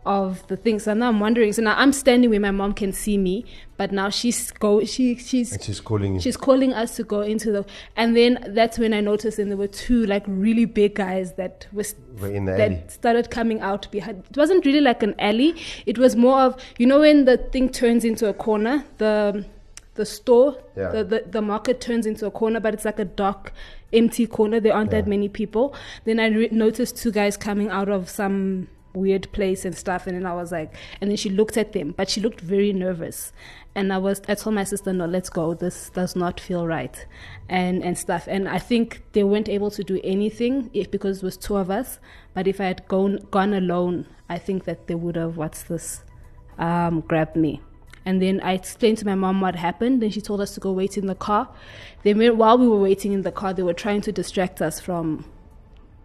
of 0.07 0.47
the 0.47 0.57
thing. 0.57 0.79
So 0.79 0.95
now 0.95 1.09
I'm 1.09 1.21
wondering. 1.21 1.53
So 1.53 1.61
now 1.61 1.75
I'm 1.77 1.93
standing 1.93 2.31
where 2.31 2.41
my 2.41 2.51
mom 2.51 2.73
can 2.73 2.93
see 2.93 3.19
me, 3.19 3.45
but 3.77 3.93
now 3.93 4.09
she's 4.09 4.51
go. 4.53 4.85
She 4.85 5.17
she's 5.17 5.53
And 5.53 5.63
she's 5.63 5.81
calling. 5.81 6.19
She's 6.19 6.37
calling 6.37 6.73
us 6.73 6.97
to 6.97 7.05
go 7.05 7.21
into 7.21 7.53
the, 7.53 7.67
and 7.97 8.17
then 8.17 8.39
that's 8.49 8.79
when 8.79 8.95
I 8.95 9.01
noticed, 9.01 9.39
and 9.39 9.51
there 9.51 9.59
were 9.59 9.67
two 9.67 10.07
like 10.07 10.25
really 10.27 10.65
big 10.65 10.95
guys 10.95 11.35
that 11.35 11.67
was 11.73 11.95
Were 12.21 12.29
in 12.31 12.47
the 12.47 12.53
that 12.53 12.71
alley. 12.71 12.83
started 12.89 13.31
coming 13.31 13.61
out 13.61 13.91
behind. 13.91 14.25
It 14.31 14.37
wasn't 14.37 14.65
really 14.65 14.81
like 14.81 15.03
an 15.03 15.15
alley. 15.19 15.55
It 15.85 15.99
was 15.99 16.17
more 16.17 16.41
of 16.41 16.57
you 16.79 16.87
know 16.87 17.01
when 17.01 17.25
the 17.27 17.37
thing 17.37 17.69
turns 17.69 18.05
into 18.05 18.29
a 18.29 18.33
corner, 18.35 18.85
the 18.99 19.45
the 19.99 20.07
store, 20.07 20.57
Yeah. 20.77 20.91
the, 20.93 21.05
the 21.05 21.25
the 21.37 21.43
market 21.43 21.81
turns 21.81 22.07
into 22.07 22.25
a 22.27 22.31
corner, 22.31 22.61
but 22.61 22.73
it's 22.75 22.87
like 22.87 22.99
a 22.99 23.05
dark, 23.05 23.53
empty 23.93 24.27
corner. 24.27 24.59
There 24.61 24.75
aren't 24.75 24.91
that 24.93 25.07
many 25.07 25.29
people. 25.29 25.75
Then 26.05 26.19
I 26.19 26.29
re- 26.29 26.49
noticed 26.51 26.97
two 26.97 27.13
guys 27.13 27.37
coming 27.37 27.69
out 27.69 27.89
of 27.91 28.09
some 28.09 28.69
weird 28.95 29.31
place 29.33 29.65
and 29.67 29.77
stuff. 29.77 30.07
And 30.07 30.17
then 30.17 30.27
I 30.27 30.35
was 30.35 30.51
like, 30.51 30.75
and 31.01 31.11
then 31.11 31.17
she 31.17 31.31
looked 31.31 31.57
at 31.57 31.73
them, 31.73 31.93
but 31.97 32.09
she 32.09 32.21
looked 32.21 32.41
very 32.41 32.73
nervous. 32.73 33.33
And 33.75 33.93
I 33.93 33.99
was, 33.99 34.21
I 34.27 34.35
told 34.35 34.55
my 34.57 34.65
sister, 34.65 34.93
no, 34.93 35.05
let's 35.07 35.29
go. 35.31 35.55
This 35.55 35.91
does 35.91 36.17
not 36.17 36.41
feel 36.41 36.67
right, 36.67 36.97
and 37.49 37.85
and 37.85 37.97
stuff. 37.97 38.25
And 38.27 38.49
I 38.49 38.59
think 38.59 39.03
they 39.13 39.23
weren't 39.25 39.49
able 39.49 39.71
to 39.79 39.85
do 39.85 40.01
anything 40.03 40.71
if 40.73 40.91
because 40.91 41.19
it 41.19 41.23
was 41.25 41.37
two 41.37 41.57
of 41.57 41.71
us. 41.71 42.01
But 42.35 42.49
if 42.49 42.61
I 42.61 42.65
had 42.65 42.89
gone 42.89 43.19
gone 43.31 43.53
alone, 43.55 44.07
I 44.29 44.39
think 44.39 44.65
that 44.65 44.87
they 44.89 44.97
would 44.97 45.17
have 45.17 45.37
what's 45.37 45.63
this, 45.65 46.03
um, 46.59 47.03
grabbed 47.11 47.37
me. 47.37 47.61
And 48.09 48.23
then 48.23 48.41
I 48.41 48.53
explained 48.53 48.97
to 48.99 49.05
my 49.05 49.15
mom 49.15 49.43
what 49.43 49.55
happened. 49.55 50.01
Then 50.01 50.09
she 50.09 50.23
told 50.23 50.41
us 50.41 50.55
to 50.55 50.61
go 50.61 50.73
wait 50.73 50.97
in 50.97 51.07
the 51.07 51.15
car. 51.15 51.47
Then 52.05 52.39
while 52.39 52.57
we 52.57 52.67
were 52.67 52.81
waiting 52.81 53.13
in 53.13 53.21
the 53.21 53.31
car, 53.31 53.53
they 53.53 53.63
were 53.63 53.75
trying 53.75 54.01
to 54.01 54.13
distract 54.13 54.63
us 54.63 54.81
from 54.81 55.27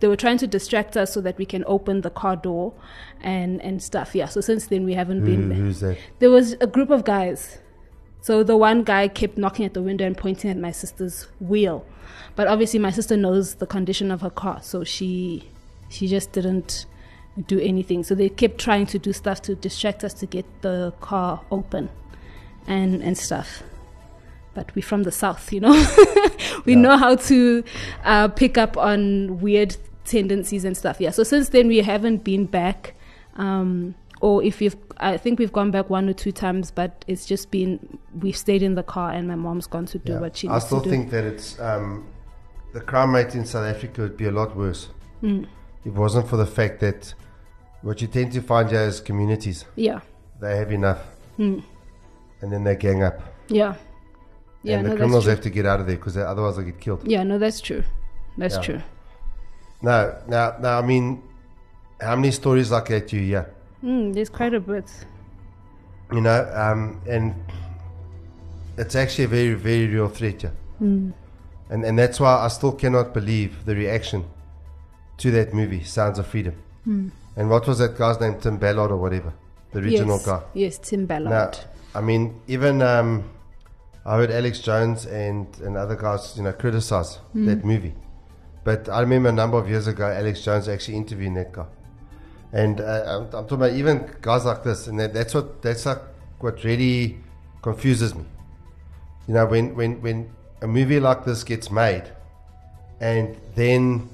they 0.02 0.10
were 0.10 0.18
trying 0.18 0.38
to 0.40 0.48
distract 0.48 0.98
us 0.98 1.14
so 1.14 1.22
that 1.22 1.38
we 1.38 1.46
can 1.46 1.64
open 1.66 2.02
the 2.02 2.10
car 2.10 2.36
door 2.36 2.74
and 3.22 3.62
and 3.62 3.82
stuff. 3.82 4.14
Yeah. 4.14 4.26
So 4.26 4.42
since 4.42 4.68
then 4.68 4.84
we 4.84 4.96
haven't 4.96 5.22
Who, 5.22 5.28
been. 5.28 5.52
who's 5.52 5.80
that? 5.80 5.98
There 6.20 6.30
was 6.30 6.58
a 6.60 6.68
group 6.68 6.90
of 6.90 7.06
guys. 7.06 7.60
So 8.20 8.44
the 8.44 8.58
one 8.58 8.84
guy 8.84 9.08
kept 9.08 9.38
knocking 9.38 9.66
at 9.66 9.74
the 9.74 9.82
window 9.82 10.06
and 10.06 10.18
pointing 10.18 10.52
at 10.52 10.58
my 10.58 10.72
sister's 10.72 11.28
wheel, 11.40 11.86
but 12.36 12.50
obviously 12.50 12.80
my 12.80 12.92
sister 12.92 13.16
knows 13.16 13.56
the 13.64 13.66
condition 13.66 14.12
of 14.12 14.20
her 14.20 14.30
car, 14.30 14.62
so 14.62 14.84
she 14.84 15.50
she 15.88 16.10
just 16.10 16.34
didn't 16.34 16.86
do 17.48 17.60
anything. 17.60 18.04
So 18.04 18.16
they 18.16 18.30
kept 18.30 18.60
trying 18.60 18.86
to 18.88 19.00
do 19.00 19.14
stuff 19.14 19.42
to 19.44 19.56
distract 19.56 20.04
us 20.04 20.14
to 20.16 20.26
get 20.26 20.46
the 20.62 20.94
car 21.02 21.42
open, 21.52 21.90
and 22.68 23.02
and 23.04 23.18
stuff. 23.18 23.64
But 24.54 24.74
we're 24.76 24.84
from 24.84 25.04
the 25.04 25.12
south, 25.12 25.52
you 25.52 25.60
know. 25.62 25.74
we 26.66 26.76
know 26.76 26.96
how 26.98 27.16
to 27.16 27.64
uh, 28.04 28.28
pick 28.28 28.58
up 28.58 28.78
on 28.78 29.40
weird 29.42 29.76
tendencies 30.06 30.64
and 30.64 30.78
stuff. 30.78 30.98
Yeah. 31.02 31.10
So 31.10 31.24
since 31.24 31.50
then 31.50 31.68
we 31.68 31.80
haven't 31.80 32.24
been 32.24 32.46
back. 32.46 32.94
Um, 33.36 33.96
or 34.22 34.42
if 34.44 34.62
you've, 34.62 34.78
I 34.98 35.18
think 35.18 35.38
we've 35.40 35.52
gone 35.52 35.72
back 35.72 35.90
one 35.90 36.08
or 36.08 36.14
two 36.14 36.32
times, 36.32 36.72
but 36.72 37.04
it's 37.08 37.26
just 37.26 37.52
been 37.52 37.98
we've 38.22 38.38
stayed 38.38 38.62
in 38.64 38.76
the 38.76 38.84
car 38.84 39.12
and 39.12 39.28
my 39.28 39.36
mom's 39.36 39.68
gone 39.68 39.86
to 39.88 39.98
do 40.00 40.14
Yeah. 40.14 40.20
what 40.20 40.38
she 40.38 40.48
needs 40.48 40.66
still 40.66 40.80
to 40.82 40.86
do. 40.86 40.90
I 40.90 40.94
still 40.94 41.00
think 41.02 41.12
that 41.12 41.24
it's 41.26 41.60
um, 41.60 42.06
the 42.74 42.80
crime 42.80 43.14
rate 43.14 43.34
in 43.36 43.44
South 43.44 43.66
Africa 43.66 44.02
would 44.02 44.16
be 44.16 44.26
a 44.26 44.32
lot 44.32 44.56
worse 44.56 44.90
Mm. 45.24 45.48
it 45.84 45.94
wasn't 45.94 46.28
for 46.30 46.38
the 46.38 46.46
fact 46.46 46.80
that 46.82 47.14
what 47.84 48.02
you 48.02 48.08
tend 48.08 48.32
to 48.34 48.42
find 48.42 48.70
here 48.72 48.82
is 48.82 49.00
communities. 49.00 49.66
Yeah. 49.76 50.00
They 50.42 50.58
have 50.58 50.72
enough, 50.72 51.00
Mm. 51.38 51.62
and 52.42 52.52
then 52.52 52.64
they 52.64 52.76
gang 52.76 53.04
up, 53.04 53.22
Yeah. 53.50 53.76
Yeah. 54.64 54.78
and 54.78 54.84
no, 54.84 54.90
the 54.90 54.90
that's 54.90 55.00
criminals 55.00 55.26
have 55.28 55.42
to 55.42 55.50
get 55.50 55.66
out 55.66 55.80
of 55.80 55.88
there 55.88 55.96
because 55.98 56.18
otherwise 56.18 56.56
they'll 56.56 56.66
get 56.66 56.80
killed. 56.80 57.02
Yeah. 57.06 57.24
No, 57.24 57.38
that's 57.38 57.62
true. 57.62 57.84
That's 58.38 58.56
Yeah. 58.56 58.62
true. 58.62 58.82
No, 59.82 60.16
now, 60.28 60.56
now, 60.60 60.80
I 60.80 60.82
mean, 60.82 61.22
how 62.02 62.16
many 62.16 62.32
stories 62.32 62.72
like 62.72 62.88
that 62.88 63.08
do 63.10 63.18
you 63.18 63.26
hear? 63.28 63.50
Mm, 63.84 64.14
there's 64.14 64.30
quite 64.30 64.54
a 64.54 64.60
bit. 64.60 64.90
You 66.12 66.22
know, 66.22 66.50
um, 66.54 67.02
and 67.08 67.36
it's 68.78 68.96
actually 68.96 69.26
a 69.26 69.28
very, 69.28 69.54
very 69.56 69.88
real 69.88 70.08
threat 70.08 70.42
here. 70.42 70.54
Mm. 70.82 71.14
And, 71.70 71.86
and 71.86 71.98
that's 72.00 72.20
why 72.20 72.38
I 72.40 72.48
still 72.50 72.72
cannot 72.72 73.14
believe 73.14 73.66
the 73.66 73.76
reaction 73.76 74.26
to 75.18 75.32
that 75.32 75.54
movie, 75.54 75.84
Sounds 75.84 76.20
of 76.20 76.28
Freedom. 76.28 76.56
Mm. 76.88 77.12
And 77.36 77.50
what 77.50 77.68
was 77.68 77.80
that 77.80 77.98
guy's 77.98 78.20
name? 78.20 78.40
Tim 78.40 78.58
Ballard 78.58 78.92
or 78.92 78.98
whatever? 78.98 79.34
The 79.72 79.80
original 79.80 80.18
yes. 80.18 80.26
guy. 80.26 80.42
Yes, 80.54 80.78
Tim 80.78 81.06
Ballard. 81.06 81.30
Now, 81.32 81.52
I 81.96 82.02
mean, 82.02 82.42
even 82.48 82.82
um, 82.82 83.30
I 84.06 84.18
heard 84.18 84.32
Alex 84.32 84.60
Jones 84.60 85.06
and, 85.06 85.48
and 85.62 85.76
other 85.78 85.96
guys, 85.96 86.34
you 86.38 86.44
know, 86.44 86.54
criticize 86.54 87.20
Mm. 87.36 87.46
that 87.48 87.66
movie. 87.66 87.96
But 88.64 88.88
I 88.88 89.02
remember 89.02 89.30
a 89.30 89.34
number 89.34 89.58
of 89.58 89.68
years 89.70 89.88
ago, 89.88 90.08
Alex 90.08 90.44
Jones 90.44 90.70
actually 90.70 90.98
interviewing 90.98 91.34
that 91.34 91.52
guy. 91.52 91.66
And 92.54 92.80
uh, 92.80 93.04
I'm, 93.08 93.24
I'm 93.24 93.32
talking 93.32 93.58
about 93.58 93.72
even 93.74 94.10
guys 94.22 94.46
like 94.46 94.64
this, 94.64 94.88
and 94.88 95.00
that, 95.00 95.14
that's 95.14 95.34
what 95.34 95.62
that's 95.64 95.86
like 95.86 95.98
what 96.40 96.64
really 96.64 97.18
confuses 97.64 98.14
me. 98.14 98.26
You 99.28 99.34
know, 99.34 99.46
when, 99.48 99.76
when, 99.76 100.02
when 100.02 100.30
a 100.62 100.68
movie 100.68 101.00
like 101.00 101.26
this 101.26 101.44
gets 101.44 101.72
made, 101.72 102.04
and 103.02 103.36
then 103.56 104.10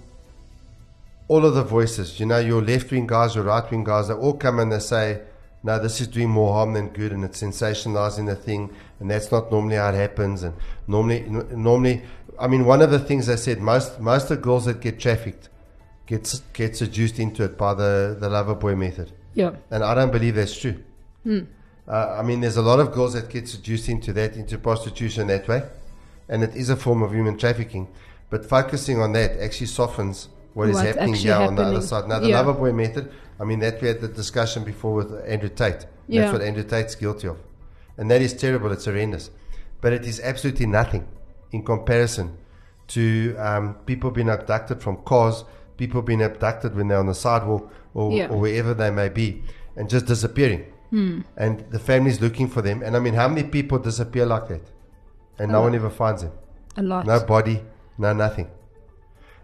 all 1.30 1.46
of 1.46 1.54
the 1.54 1.64
voices, 1.64 2.20
you 2.20 2.26
know, 2.26 2.40
your 2.40 2.62
left 2.62 2.92
wing 2.92 3.08
guys, 3.08 3.36
your 3.36 3.46
right 3.46 3.70
wing 3.72 3.84
guys, 3.84 4.08
they 4.10 4.14
all 4.16 4.34
come 4.34 4.60
and 4.60 4.72
they 4.72 4.80
say, 4.80 5.22
no, 5.64 5.78
this 5.78 6.02
is 6.02 6.08
doing 6.08 6.30
more 6.30 6.54
harm 6.54 6.74
than 6.74 6.90
good, 6.90 7.12
and 7.12 7.24
it's 7.24 7.42
sensationalizing 7.42 8.26
the 8.26 8.36
thing, 8.36 8.74
and 9.00 9.12
that's 9.12 9.32
not 9.32 9.52
normally 9.52 9.76
how 9.76 9.90
it 9.90 9.96
happens. 9.96 10.42
And 10.44 10.56
normally, 10.88 11.22
n- 11.26 11.48
normally, 11.52 12.02
I 12.40 12.48
mean, 12.48 12.66
one 12.66 12.82
of 12.82 12.92
the 12.92 13.00
things 13.00 13.28
they 13.28 13.36
said, 13.36 13.60
most 13.60 14.00
most 14.00 14.24
of 14.32 14.38
the 14.38 14.38
girls 14.38 14.66
that 14.66 14.80
get 14.80 15.00
trafficked 15.00 15.50
gets 16.08 16.40
get 16.54 16.76
seduced 16.78 17.20
into 17.20 17.44
it 17.44 17.58
by 17.58 17.74
the 17.74 18.18
the 18.20 18.30
lover 18.30 18.56
boy 18.56 18.76
method. 18.76 19.12
Yeah. 19.36 19.52
and 19.70 19.84
I 19.84 19.94
don't 19.94 20.12
believe 20.12 20.36
that's 20.36 20.58
true. 20.58 20.84
Mm. 21.26 21.46
Uh, 21.88 22.18
I 22.20 22.24
mean, 22.24 22.42
there's 22.42 22.58
a 22.58 22.62
lot 22.62 22.80
of 22.80 22.92
girls 22.92 23.14
that 23.14 23.30
get 23.30 23.48
seduced 23.48 23.88
into 23.88 24.12
that, 24.14 24.36
into 24.36 24.58
prostitution 24.58 25.28
that 25.28 25.48
way, 25.48 25.64
and 26.28 26.44
it 26.44 26.56
is 26.56 26.70
a 26.70 26.76
form 26.76 27.04
of 27.04 27.14
human 27.14 27.38
trafficking. 27.38 27.88
But 28.30 28.46
focusing 28.46 29.00
on 29.00 29.12
that 29.14 29.40
actually 29.40 29.68
softens 29.68 30.30
what 30.60 30.70
is 30.70 30.76
What's 30.76 30.88
happening 30.90 31.14
here 31.16 31.34
on 31.50 31.56
the 31.56 31.64
other 31.64 31.82
side. 31.92 32.08
Now, 32.12 32.20
the 32.20 32.30
Yeah. 32.30 32.40
lover 32.40 32.54
boy 32.62 32.72
method, 32.84 33.06
I 33.42 33.44
mean, 33.50 33.60
that 33.66 33.76
we 33.82 33.88
had 33.92 34.00
the 34.02 34.08
discussion 34.22 34.62
before 34.72 34.94
with 35.00 35.10
Andrew 35.34 35.50
Tate. 35.60 35.86
Yeah. 36.08 36.22
That's 36.22 36.34
what 36.34 36.42
Andrew 36.50 36.64
Tate's 36.74 36.96
guilty 37.04 37.28
of. 37.34 37.38
And 37.98 38.06
that 38.12 38.22
is 38.28 38.34
terrible, 38.34 38.70
it's 38.76 38.86
horrendous. 38.86 39.26
But 39.82 39.94
it 39.94 40.04
is 40.12 40.18
absolutely 40.32 40.66
nothing 40.80 41.04
in 41.56 41.62
comparison 41.64 42.28
to 42.96 43.36
um, 43.48 43.76
people 43.86 44.10
being 44.12 44.30
abducted 44.30 44.78
from 44.84 44.96
cars, 45.12 45.38
people 45.78 46.02
being 46.02 46.22
abducted 46.22 46.76
when 46.76 46.88
they're 46.90 46.98
on 47.06 47.10
the 47.14 47.20
sidewalk 47.28 47.64
or, 47.94 48.12
Yeah. 48.12 48.28
or 48.32 48.38
wherever 48.44 48.74
they 48.74 48.92
may 49.02 49.10
be, 49.22 49.28
and 49.78 49.90
just 49.90 50.06
disappearing 50.14 50.64
Hmm. 50.90 51.20
and 51.38 51.54
the 51.70 51.78
family's 51.90 52.20
looking 52.26 52.48
for 52.48 52.62
them. 52.68 52.82
And 52.86 52.92
I 52.98 53.00
mean, 53.00 53.14
how 53.22 53.28
many 53.28 53.44
people 53.58 53.78
disappear 53.90 54.26
like 54.26 54.48
that, 54.48 54.64
and 55.40 55.50
A 55.50 55.54
no 55.54 55.60
lot. 55.60 55.66
one 55.68 55.76
ever 55.76 55.90
finds 56.02 56.22
them? 56.24 56.32
A 56.78 56.82
lot. 56.92 57.06
No 57.06 57.18
body, 57.34 57.58
no 57.98 58.12
nothing. 58.14 58.48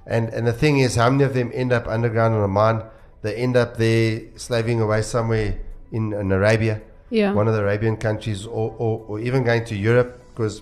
And 0.08 0.30
and 0.30 0.46
the 0.46 0.54
thing 0.54 0.78
is, 0.80 0.96
how 0.96 1.10
many 1.10 1.24
of 1.24 1.34
them 1.34 1.52
end 1.54 1.72
up 1.74 1.88
underground 1.88 2.36
in 2.36 2.42
a 2.42 2.48
mine? 2.48 2.84
They 3.22 3.36
end 3.36 3.58
up 3.58 3.78
there 3.78 4.22
slaving 4.36 4.80
away 4.82 5.02
somewhere 5.02 5.58
in, 5.92 6.14
in 6.14 6.32
Arabia, 6.32 6.82
Yeah. 7.10 7.34
one 7.34 7.48
of 7.48 7.56
the 7.56 7.62
Arabian 7.62 7.98
countries, 7.98 8.46
or, 8.46 8.76
or, 8.78 9.04
or 9.08 9.20
even 9.20 9.44
going 9.44 9.66
to 9.66 9.76
Europe, 9.76 10.20
because 10.30 10.62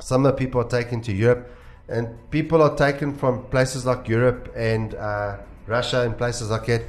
some 0.00 0.24
of 0.24 0.32
the 0.32 0.38
people 0.38 0.60
are 0.62 0.68
taken 0.68 1.00
to 1.02 1.12
Europe, 1.12 1.50
and 1.88 2.08
people 2.30 2.62
are 2.62 2.74
taken 2.74 3.14
from 3.14 3.44
places 3.50 3.84
like 3.84 4.08
Europe 4.08 4.50
and 4.56 4.94
uh, 4.94 5.36
Russia 5.66 6.00
and 6.02 6.16
places 6.16 6.48
like 6.50 6.66
that, 6.66 6.82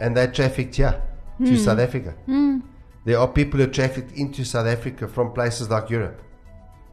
and 0.00 0.16
they're 0.16 0.32
trafficked 0.32 0.76
here 0.76 1.02
to 1.38 1.50
Hmm. 1.50 1.56
South 1.56 1.78
Africa. 1.78 2.14
Hmm. 2.26 2.60
There 3.04 3.18
are 3.18 3.28
people 3.28 3.60
who 3.60 3.64
are 3.66 3.72
trafficked 3.72 4.12
into 4.16 4.44
South 4.44 4.66
Africa 4.66 5.06
from 5.06 5.32
places 5.32 5.68
like 5.70 5.90
Europe, 5.90 6.20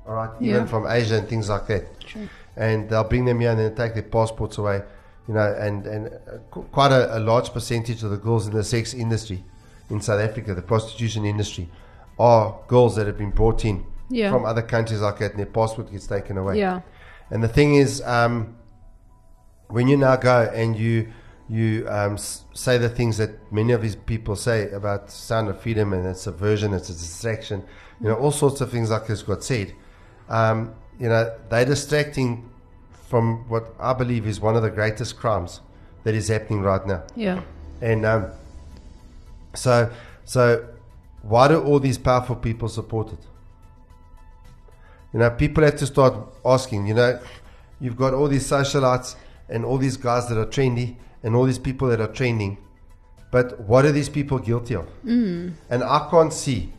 all 0.07 0.15
right, 0.15 0.29
even 0.41 0.67
from 0.67 0.85
Asia 0.85 1.17
and 1.17 1.27
things 1.29 1.47
like 1.49 1.67
that. 1.67 1.99
True. 2.01 2.27
And 2.57 2.89
they'll 2.89 3.03
bring 3.03 3.25
them 3.25 3.39
here 3.41 3.51
and 3.51 3.59
then 3.59 3.75
take 3.75 3.93
their 3.93 4.03
passports 4.03 4.57
away, 4.57 4.81
you 5.27 5.33
know, 5.33 5.55
and 5.59 5.85
and 5.85 6.07
uh, 6.07 6.37
quite 6.71 6.91
a, 6.91 7.17
a 7.17 7.19
large 7.19 7.51
percentage 7.53 8.01
of 8.03 8.11
the 8.11 8.17
girls 8.17 8.47
in 8.47 8.53
the 8.53 8.63
sex 8.63 8.93
industry 8.93 9.43
in 9.89 9.99
South 10.01 10.21
Africa, 10.21 10.53
the 10.55 10.61
prostitution 10.61 11.25
industry, 11.25 11.69
are 12.17 12.57
girls 12.67 12.95
that 12.95 13.07
have 13.07 13.17
been 13.17 13.31
brought 13.31 13.65
in 13.65 13.85
Yeah. 14.09 14.31
from 14.31 14.45
other 14.45 14.61
countries 14.61 15.01
like 15.01 15.19
that, 15.19 15.31
and 15.31 15.39
their 15.39 15.45
passport 15.47 15.91
gets 15.91 16.07
taken 16.07 16.37
away. 16.37 16.57
Yeah. 16.59 16.81
And 17.29 17.43
the 17.43 17.47
thing 17.49 17.75
is, 17.75 18.01
um, 18.03 18.55
when 19.67 19.87
you 19.87 19.97
now 19.97 20.15
go 20.15 20.49
and 20.53 20.75
you 20.77 21.07
you 21.47 21.85
um, 21.89 22.13
s- 22.13 22.43
say 22.53 22.77
the 22.79 22.89
things 22.89 23.17
that 23.17 23.29
many 23.51 23.71
of 23.73 23.81
these 23.81 23.95
people 23.95 24.35
say 24.35 24.71
about 24.71 25.11
sound 25.11 25.47
of 25.47 25.61
freedom 25.61 25.93
and 25.93 26.03
it's 26.07 26.25
a 26.25 26.31
version, 26.31 26.73
it's 26.73 26.89
a 26.89 26.93
distraction, 26.93 27.63
you 28.01 28.07
know, 28.07 28.15
all 28.15 28.31
sorts 28.31 28.61
of 28.61 28.71
things 28.71 28.89
like 28.89 29.05
this 29.05 29.21
got 29.21 29.43
said. 29.43 29.71
Um, 30.27 30.73
you 30.99 31.09
know, 31.09 31.35
they're 31.49 31.65
distracting 31.65 32.49
from 33.07 33.47
what 33.49 33.73
I 33.79 33.93
believe 33.93 34.27
is 34.27 34.39
one 34.39 34.55
of 34.55 34.63
the 34.63 34.69
greatest 34.69 35.17
crimes 35.17 35.61
that 36.03 36.13
is 36.13 36.27
happening 36.27 36.61
right 36.61 36.85
now. 36.85 37.03
Yeah. 37.15 37.41
And 37.81 38.05
um, 38.05 38.31
so, 39.53 39.91
so 40.23 40.67
why 41.21 41.47
do 41.47 41.61
all 41.61 41.79
these 41.79 41.97
powerful 41.97 42.35
people 42.35 42.69
support 42.69 43.11
it? 43.13 43.19
You 45.13 45.19
know, 45.19 45.29
people 45.29 45.63
have 45.63 45.77
to 45.77 45.85
start 45.85 46.15
asking. 46.45 46.87
You 46.87 46.93
know, 46.93 47.19
you've 47.79 47.95
got 47.95 48.13
all 48.13 48.27
these 48.27 48.47
socialites 48.49 49.15
and 49.49 49.63
all 49.63 49.77
these 49.77 49.97
guys 49.97 50.27
that 50.27 50.37
are 50.37 50.45
trendy 50.45 50.95
and 51.23 51.35
all 51.35 51.45
these 51.45 51.59
people 51.59 51.87
that 51.87 52.01
are 52.01 52.11
trending, 52.11 52.57
but 53.31 53.59
what 53.61 53.85
are 53.85 53.91
these 53.91 54.09
people 54.09 54.39
guilty 54.39 54.75
of? 54.75 54.87
Mm. 55.03 55.53
And 55.69 55.83
I 55.83 56.07
can't 56.11 56.31
see 56.31 56.73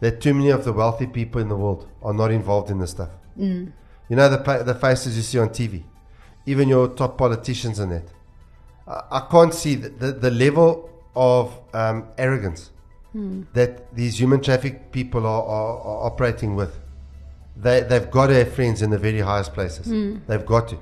that 0.00 0.20
too 0.20 0.34
many 0.34 0.50
of 0.50 0.64
the 0.64 0.72
wealthy 0.72 1.06
people 1.06 1.40
in 1.40 1.48
the 1.48 1.56
world 1.56 1.88
are 2.02 2.14
not 2.14 2.30
involved 2.30 2.70
in 2.70 2.78
this 2.78 2.90
stuff. 2.90 3.10
Mm. 3.38 3.72
You 4.08 4.16
know 4.16 4.28
the 4.28 4.62
the 4.64 4.74
faces 4.74 5.16
you 5.16 5.22
see 5.22 5.38
on 5.38 5.48
TV, 5.48 5.82
even 6.46 6.68
your 6.68 6.88
top 6.88 7.16
politicians 7.18 7.78
and 7.78 7.92
that. 7.92 8.04
I, 8.86 9.02
I 9.12 9.20
can't 9.30 9.54
see 9.54 9.74
the, 9.76 9.88
the, 9.88 10.12
the 10.12 10.30
level 10.30 10.90
of 11.16 11.58
um, 11.72 12.08
arrogance 12.18 12.70
Mm. 13.14 13.46
that 13.52 13.94
these 13.94 14.18
human 14.18 14.40
traffic 14.40 14.90
people 14.90 15.24
are, 15.24 15.44
are, 15.44 15.78
are 15.78 16.06
operating 16.06 16.56
with. 16.56 16.76
They 17.56 17.80
they've 17.82 18.10
got 18.10 18.26
to 18.26 18.34
have 18.34 18.52
friends 18.52 18.82
in 18.82 18.90
the 18.90 18.98
very 18.98 19.20
highest 19.20 19.54
places. 19.54 19.86
Mm. 19.86 20.26
They've 20.26 20.44
got 20.44 20.66
to. 20.70 20.78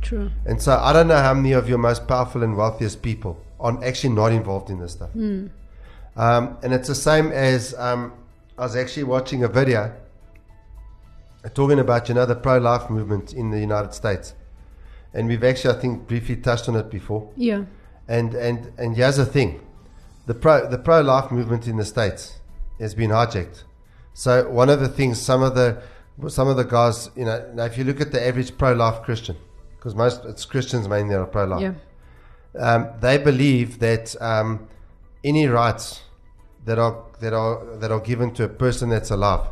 True. 0.00 0.30
And 0.46 0.62
so 0.62 0.78
I 0.78 0.94
don't 0.94 1.06
know 1.06 1.18
how 1.20 1.34
many 1.34 1.52
of 1.52 1.68
your 1.68 1.76
most 1.76 2.08
powerful 2.08 2.42
and 2.42 2.56
wealthiest 2.56 3.02
people 3.02 3.38
are 3.60 3.78
actually 3.84 4.14
not 4.14 4.32
involved 4.32 4.70
in 4.70 4.78
this 4.80 4.92
stuff. 4.92 5.10
Um, 5.14 6.56
and 6.62 6.72
it's 6.72 6.88
the 6.88 6.94
same 6.94 7.30
as 7.30 7.74
um, 7.74 8.14
I 8.58 8.62
was 8.62 8.76
actually 8.76 9.04
watching 9.04 9.44
a 9.44 9.48
video 9.48 9.92
talking 11.54 11.78
about 11.78 12.08
you 12.08 12.14
know 12.14 12.26
the 12.26 12.34
pro-life 12.34 12.90
movement 12.90 13.32
in 13.32 13.50
the 13.50 13.60
United 13.60 13.94
States, 13.94 14.34
and 15.14 15.28
we've 15.28 15.44
actually 15.44 15.74
I 15.76 15.80
think 15.80 16.08
briefly 16.08 16.36
touched 16.36 16.68
on 16.68 16.76
it 16.76 16.90
before. 16.90 17.30
Yeah. 17.36 17.64
And 18.08 18.34
and 18.34 18.72
and 18.78 18.96
here's 18.96 19.16
the 19.16 19.26
thing, 19.26 19.60
the 20.26 20.34
pro 20.34 20.68
the 20.68 20.78
pro 20.78 21.00
life 21.02 21.30
movement 21.30 21.66
in 21.68 21.76
the 21.76 21.84
states 21.84 22.38
has 22.80 22.94
been 22.94 23.10
hijacked. 23.10 23.64
So 24.14 24.48
one 24.48 24.70
of 24.70 24.80
the 24.80 24.88
things, 24.88 25.20
some 25.20 25.42
of 25.42 25.54
the 25.54 25.82
some 26.28 26.48
of 26.48 26.56
the 26.56 26.64
guys, 26.64 27.10
you 27.14 27.24
know, 27.26 27.44
now 27.54 27.64
if 27.64 27.76
you 27.76 27.84
look 27.84 28.00
at 28.00 28.10
the 28.10 28.26
average 28.26 28.56
pro 28.56 28.72
life 28.72 29.02
Christian, 29.02 29.36
because 29.76 29.94
most 29.94 30.24
it's 30.24 30.44
Christians 30.44 30.88
mainly 30.88 31.14
that 31.14 31.20
are 31.20 31.26
pro 31.26 31.44
life, 31.44 31.60
Yeah. 31.62 31.74
um, 32.58 32.88
they 33.00 33.18
believe 33.18 33.78
that 33.80 34.20
um, 34.22 34.66
any 35.22 35.46
rights 35.46 36.00
that 36.66 36.78
are 36.78 37.04
that 37.20 37.32
are 37.32 37.76
that 37.78 37.90
are 37.90 38.00
given 38.00 38.32
to 38.34 38.44
a 38.44 38.48
person 38.48 38.90
that's 38.90 39.10
alive, 39.10 39.48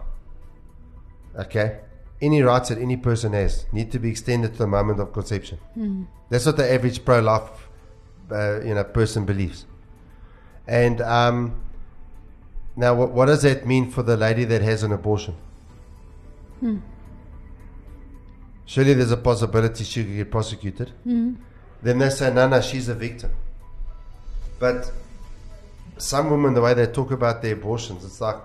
okay, 1.39 1.81
any 2.21 2.43
rights 2.43 2.69
that 2.69 2.79
any 2.79 2.97
person 2.97 3.33
has 3.33 3.67
need 3.73 3.91
to 3.93 3.99
be 3.99 4.11
extended 4.11 4.53
to 4.53 4.59
the 4.59 4.67
moment 4.67 5.01
of 5.01 5.13
conception. 5.13 5.59
That's 6.29 6.47
what 6.47 6.57
the 6.57 6.71
average 6.71 7.05
pro-life, 7.05 7.69
uh, 8.31 8.61
you 8.63 8.75
know, 8.75 8.85
person 8.85 9.25
believes. 9.25 9.67
And 10.67 11.01
um, 11.01 11.61
now, 12.77 12.95
what, 12.95 13.11
what 13.11 13.27
does 13.27 13.43
that 13.43 13.67
mean 13.67 13.91
for 13.91 14.03
the 14.03 14.17
lady 14.17 14.45
that 14.45 14.63
has 14.63 14.83
an 14.83 14.93
abortion? 14.93 15.37
Surely 18.67 18.95
there's 18.95 19.13
a 19.13 19.17
possibility 19.19 19.85
she 19.85 20.03
could 20.05 20.17
get 20.17 20.31
prosecuted. 20.31 20.91
Then 21.83 21.99
they 21.99 22.09
say, 22.11 22.33
no, 22.33 22.49
no, 22.49 22.61
she's 22.63 22.89
a 22.89 22.95
victim. 22.95 23.31
But 24.59 24.91
some 25.99 26.31
women, 26.31 26.55
the 26.55 26.61
way 26.61 26.75
they 26.75 26.87
talk 26.87 27.11
about 27.11 27.43
their 27.43 27.55
abortions, 27.55 28.05
it's 28.05 28.21
like, 28.21 28.43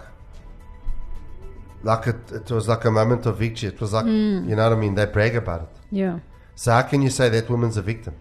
like 1.83 2.07
it, 2.07 2.31
it 2.31 2.51
was 2.51 2.67
like 2.67 2.85
a 2.85 2.91
moment 2.91 3.25
of 3.25 3.38
victory. 3.38 3.69
It 3.69 3.79
was 3.79 3.93
like, 3.93 4.05
you 4.05 4.55
know 4.55 4.69
what 4.69 4.73
I 4.73 4.75
mean? 4.75 4.95
They 4.95 5.05
brag 5.05 5.35
about 5.35 5.62
it. 5.63 5.69
Yeah. 5.91 6.19
So 6.55 6.71
how 6.71 6.81
can 6.83 7.01
you 7.01 7.09
say 7.09 7.29
that 7.29 7.49
woman's 7.49 7.77
a 7.77 7.81
victim? 7.81 8.15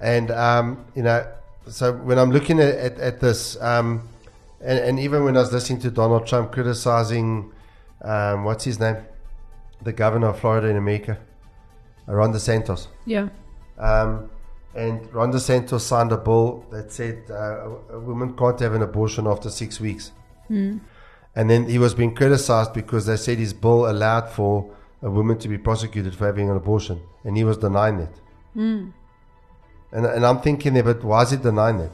And 0.00 0.30
um, 0.30 0.84
you 0.94 1.02
know, 1.02 1.26
so 1.68 1.92
when 1.92 2.18
I'm 2.18 2.30
looking 2.30 2.58
at, 2.60 2.74
at, 2.74 2.98
at 2.98 3.20
this, 3.20 3.60
um, 3.62 4.08
and, 4.60 4.78
and 4.78 4.98
even 4.98 5.24
when 5.24 5.36
I 5.36 5.40
was 5.40 5.52
listening 5.52 5.80
to 5.80 5.90
Donald 5.90 6.26
Trump 6.26 6.52
criticizing, 6.52 7.52
um, 8.02 8.44
what's 8.44 8.64
his 8.64 8.78
name, 8.80 8.96
the 9.82 9.92
governor 9.92 10.28
of 10.28 10.38
Florida 10.40 10.68
in 10.68 10.76
America, 10.76 11.18
Ron 12.06 12.32
DeSantis, 12.32 12.88
Yeah. 13.04 13.28
um, 13.78 14.30
and 14.76 15.12
Ron 15.12 15.32
DeSantis 15.32 15.80
signed 15.80 16.12
a 16.12 16.18
bill 16.18 16.64
that 16.70 16.92
said 16.92 17.24
uh, 17.30 17.68
a, 17.90 17.98
woman 17.98 18.36
can't 18.36 18.60
have 18.60 18.74
an 18.74 18.82
abortion 18.82 19.26
after 19.26 19.48
six 19.50 19.80
weeks. 19.80 20.12
And 21.34 21.50
then 21.50 21.66
he 21.68 21.78
was 21.78 21.94
being 21.94 22.14
criticized 22.14 22.72
because 22.72 23.06
they 23.06 23.16
said 23.16 23.38
his 23.38 23.52
bill 23.54 23.90
allowed 23.90 24.28
for 24.30 24.70
a 25.02 25.10
woman 25.10 25.38
to 25.38 25.48
be 25.48 25.58
prosecuted 25.58 26.14
for 26.14 26.26
having 26.26 26.50
an 26.50 26.56
abortion, 26.56 27.00
and 27.24 27.36
he 27.36 27.44
was 27.44 27.58
denying 27.58 27.98
that. 27.98 28.14
And, 29.92 30.06
and 30.06 30.26
I'm 30.26 30.40
thinking 30.40 30.74
there, 30.74 30.82
but 30.82 31.02
why 31.04 31.22
is 31.22 31.30
he 31.30 31.36
denying 31.36 31.80
it? 31.80 31.92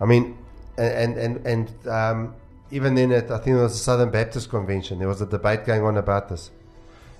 I 0.00 0.04
mean, 0.06 0.36
and 0.76 1.16
and 1.16 1.46
and 1.46 1.88
um, 1.88 2.34
even 2.70 2.94
then, 2.94 3.12
at 3.12 3.30
I 3.30 3.38
think 3.38 3.56
it 3.56 3.60
was 3.62 3.72
the 3.72 3.78
Southern 3.78 4.10
Baptist 4.10 4.50
Convention, 4.50 4.98
there 4.98 5.08
was 5.08 5.20
a 5.20 5.26
debate 5.26 5.64
going 5.64 5.82
on 5.82 5.96
about 5.96 6.28
this, 6.28 6.50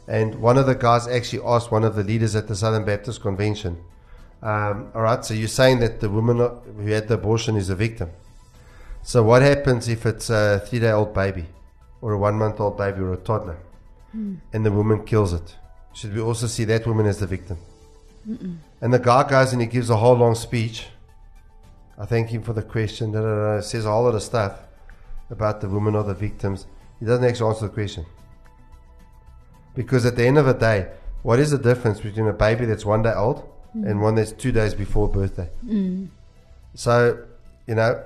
and 0.08 0.34
one 0.36 0.58
of 0.58 0.66
the 0.66 0.74
guys 0.74 1.06
actually 1.06 1.42
asked 1.44 1.70
one 1.70 1.84
of 1.84 1.94
the 1.94 2.02
leaders 2.02 2.34
at 2.34 2.48
the 2.48 2.56
Southern 2.56 2.84
Baptist 2.84 3.20
Convention, 3.22 3.78
um, 4.44 4.90
"All 4.94 5.02
right, 5.02 5.24
so 5.24 5.34
you're 5.34 5.48
saying 5.48 5.80
that 5.80 6.00
the 6.00 6.10
woman 6.10 6.36
who 6.76 6.86
had 6.86 7.08
the 7.08 7.14
abortion 7.14 7.56
is 7.56 7.70
a 7.70 7.74
victim? 7.74 8.10
So 9.02 9.22
what 9.22 9.42
happens 9.42 9.88
if 9.88 10.06
it's 10.06 10.30
a 10.30 10.62
three-day-old 10.66 11.12
baby, 11.12 11.46
or 12.00 12.12
a 12.12 12.18
one-month-old 12.18 12.76
baby, 12.78 13.00
or 13.00 13.12
a 13.14 13.16
toddler, 13.16 13.58
and 14.52 14.64
the 14.66 14.70
woman 14.70 15.04
kills 15.04 15.32
it? 15.32 15.56
Should 15.92 16.14
we 16.14 16.20
also 16.20 16.46
see 16.46 16.64
that 16.64 16.86
woman 16.86 17.06
as 17.06 17.18
the 17.18 17.26
victim?" 17.26 17.58
And 18.80 18.92
the 18.92 18.98
guy 18.98 19.28
goes 19.28 19.52
and 19.52 19.60
he 19.60 19.66
gives 19.66 19.90
a 19.90 19.96
whole 19.96 20.16
long 20.16 20.34
speech. 20.34 20.86
I 21.98 22.06
thank 22.06 22.28
him 22.30 22.42
for 22.42 22.52
the 22.52 22.62
question. 22.62 23.12
Da, 23.12 23.20
da, 23.20 23.34
da, 23.56 23.60
says 23.60 23.84
a 23.86 23.90
whole 23.90 24.04
lot 24.04 24.14
of 24.14 24.22
stuff 24.22 24.60
about 25.30 25.60
the 25.60 25.68
women 25.68 25.94
or 25.94 26.04
the 26.04 26.14
victims. 26.14 26.66
He 27.00 27.06
doesn't 27.06 27.24
actually 27.24 27.50
answer 27.50 27.66
the 27.68 27.72
question. 27.72 28.04
Because 29.74 30.06
at 30.06 30.16
the 30.16 30.26
end 30.26 30.38
of 30.38 30.46
the 30.46 30.54
day, 30.54 30.88
what 31.22 31.38
is 31.38 31.50
the 31.50 31.58
difference 31.58 32.00
between 32.00 32.28
a 32.28 32.32
baby 32.32 32.64
that's 32.66 32.84
one 32.84 33.02
day 33.02 33.12
old 33.12 33.42
and 33.74 34.00
one 34.00 34.14
that's 34.14 34.32
two 34.32 34.52
days 34.52 34.72
before 34.74 35.08
birthday? 35.08 35.48
So, 36.74 37.18
you 37.66 37.74
know, 37.74 38.02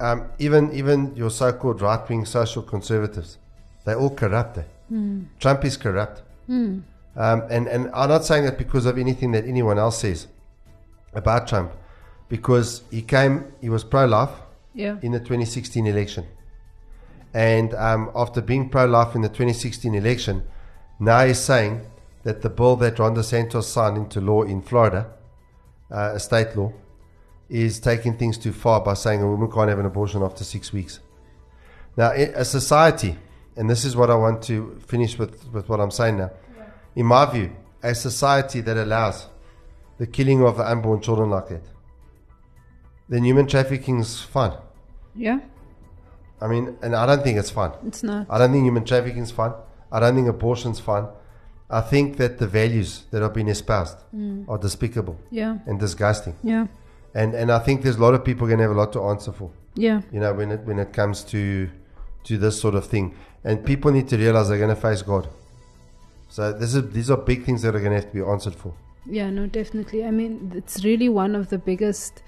um, 0.00 0.28
even 0.38 0.72
even 0.72 1.14
your 1.16 1.30
so-called 1.30 1.80
right-wing 1.82 2.24
social 2.24 2.62
conservatives, 2.62 3.38
they're 3.84 3.98
all 3.98 4.14
corrupt. 4.14 4.58
eh? 4.58 4.62
Trump 5.38 5.64
is 5.64 5.76
corrupt. 5.76 6.22
Um, 7.16 7.42
and, 7.50 7.66
and 7.68 7.90
I'm 7.92 8.08
not 8.08 8.24
saying 8.24 8.44
that 8.44 8.56
because 8.56 8.86
of 8.86 8.96
anything 8.98 9.32
that 9.32 9.44
anyone 9.44 9.78
else 9.78 9.98
says 9.98 10.26
about 11.12 11.48
Trump, 11.48 11.72
because 12.28 12.82
he 12.90 13.02
came, 13.02 13.52
he 13.60 13.68
was 13.68 13.84
pro-life 13.84 14.30
Yeah. 14.74 14.96
in 15.02 15.12
the 15.12 15.18
2016 15.18 15.86
election. 15.86 16.24
And 17.34 17.74
um, 17.74 18.10
after 18.14 18.40
being 18.40 18.68
pro 18.70 18.86
life 18.86 19.14
in 19.14 19.22
the 19.22 19.28
2016 19.28 19.94
election, 19.94 20.44
now 20.98 21.24
he's 21.26 21.38
saying 21.38 21.82
that 22.22 22.42
the 22.42 22.50
bill 22.50 22.76
that 22.76 22.98
Ron 22.98 23.14
DeSantis 23.14 23.64
signed 23.64 23.96
into 23.96 24.20
law 24.20 24.42
in 24.42 24.60
Florida, 24.62 25.10
uh, 25.90 26.12
a 26.14 26.20
state 26.20 26.56
law, 26.56 26.72
is 27.48 27.80
taking 27.80 28.16
things 28.16 28.38
too 28.38 28.52
far 28.52 28.80
by 28.80 28.94
saying 28.94 29.22
a 29.22 29.26
woman 29.26 29.50
can't 29.50 29.68
have 29.68 29.78
an 29.78 29.86
abortion 29.86 30.22
after 30.22 30.44
six 30.44 30.72
weeks. 30.72 31.00
Now, 31.96 32.12
a 32.12 32.44
society, 32.44 33.16
and 33.56 33.68
this 33.68 33.84
is 33.84 33.96
what 33.96 34.10
I 34.10 34.14
want 34.14 34.42
to 34.44 34.78
finish 34.86 35.18
with, 35.18 35.52
with 35.52 35.68
what 35.68 35.80
I'm 35.80 35.90
saying 35.90 36.18
now. 36.18 36.30
In 36.94 37.06
my 37.06 37.26
view, 37.30 37.50
a 37.82 37.94
society 37.94 38.60
that 38.60 38.76
allows 38.76 39.26
the 39.98 40.06
killing 40.06 40.42
of 40.42 40.56
the 40.58 40.70
unborn 40.70 41.00
children 41.00 41.30
like 41.30 41.48
that, 41.48 41.62
then 43.08 43.24
human 43.24 43.46
trafficking 43.46 43.98
is 43.98 44.20
fine. 44.20 44.56
Yeah. 45.14 45.40
I 46.40 46.46
mean, 46.46 46.78
and 46.80 46.94
I 46.94 47.04
don't 47.06 47.22
think 47.22 47.38
it's 47.38 47.50
fun. 47.50 47.72
It's 47.86 48.02
not. 48.02 48.26
I 48.30 48.38
don't 48.38 48.52
think 48.52 48.64
human 48.64 48.84
trafficking 48.84 49.22
is 49.22 49.32
fun. 49.32 49.52
I 49.90 49.98
don't 49.98 50.14
think 50.14 50.28
abortion's 50.28 50.78
fun. 50.78 51.08
I 51.70 51.80
think 51.80 52.16
that 52.16 52.38
the 52.38 52.46
values 52.46 53.04
that 53.10 53.22
have 53.22 53.32
been 53.32 53.48
espoused 53.48 53.98
mm. 54.14 54.48
are 54.48 54.58
despicable 54.58 55.18
Yeah. 55.30 55.58
and 55.66 55.78
disgusting. 55.78 56.34
Yeah. 56.42 56.66
And 57.14 57.34
and 57.34 57.50
I 57.50 57.58
think 57.58 57.82
there's 57.82 57.96
a 57.96 58.02
lot 58.02 58.14
of 58.14 58.24
people 58.24 58.46
going 58.46 58.58
to 58.58 58.64
have 58.64 58.76
a 58.76 58.78
lot 58.78 58.92
to 58.92 59.02
answer 59.02 59.32
for. 59.32 59.50
Yeah. 59.74 60.02
You 60.12 60.20
know, 60.20 60.32
when 60.32 60.50
it 60.52 60.60
when 60.64 60.78
it 60.78 60.92
comes 60.92 61.24
to 61.24 61.68
to 62.24 62.38
this 62.38 62.60
sort 62.60 62.74
of 62.74 62.86
thing, 62.86 63.14
and 63.44 63.64
people 63.64 63.90
need 63.90 64.08
to 64.08 64.16
realize 64.16 64.48
they're 64.48 64.58
going 64.58 64.74
to 64.74 64.80
face 64.80 65.02
God. 65.02 65.28
So 66.28 66.52
this 66.52 66.74
is 66.74 66.90
these 66.92 67.10
are 67.10 67.16
big 67.16 67.44
things 67.44 67.62
that 67.62 67.74
are 67.74 67.80
going 67.80 67.92
to 67.92 68.00
have 68.00 68.10
to 68.10 68.14
be 68.14 68.22
answered 68.22 68.54
for. 68.54 68.74
Yeah, 69.06 69.30
no, 69.30 69.46
definitely. 69.46 70.04
I 70.04 70.10
mean, 70.10 70.52
it's 70.54 70.84
really 70.84 71.08
one 71.08 71.34
of 71.34 71.48
the 71.48 71.58
biggest 71.58 72.22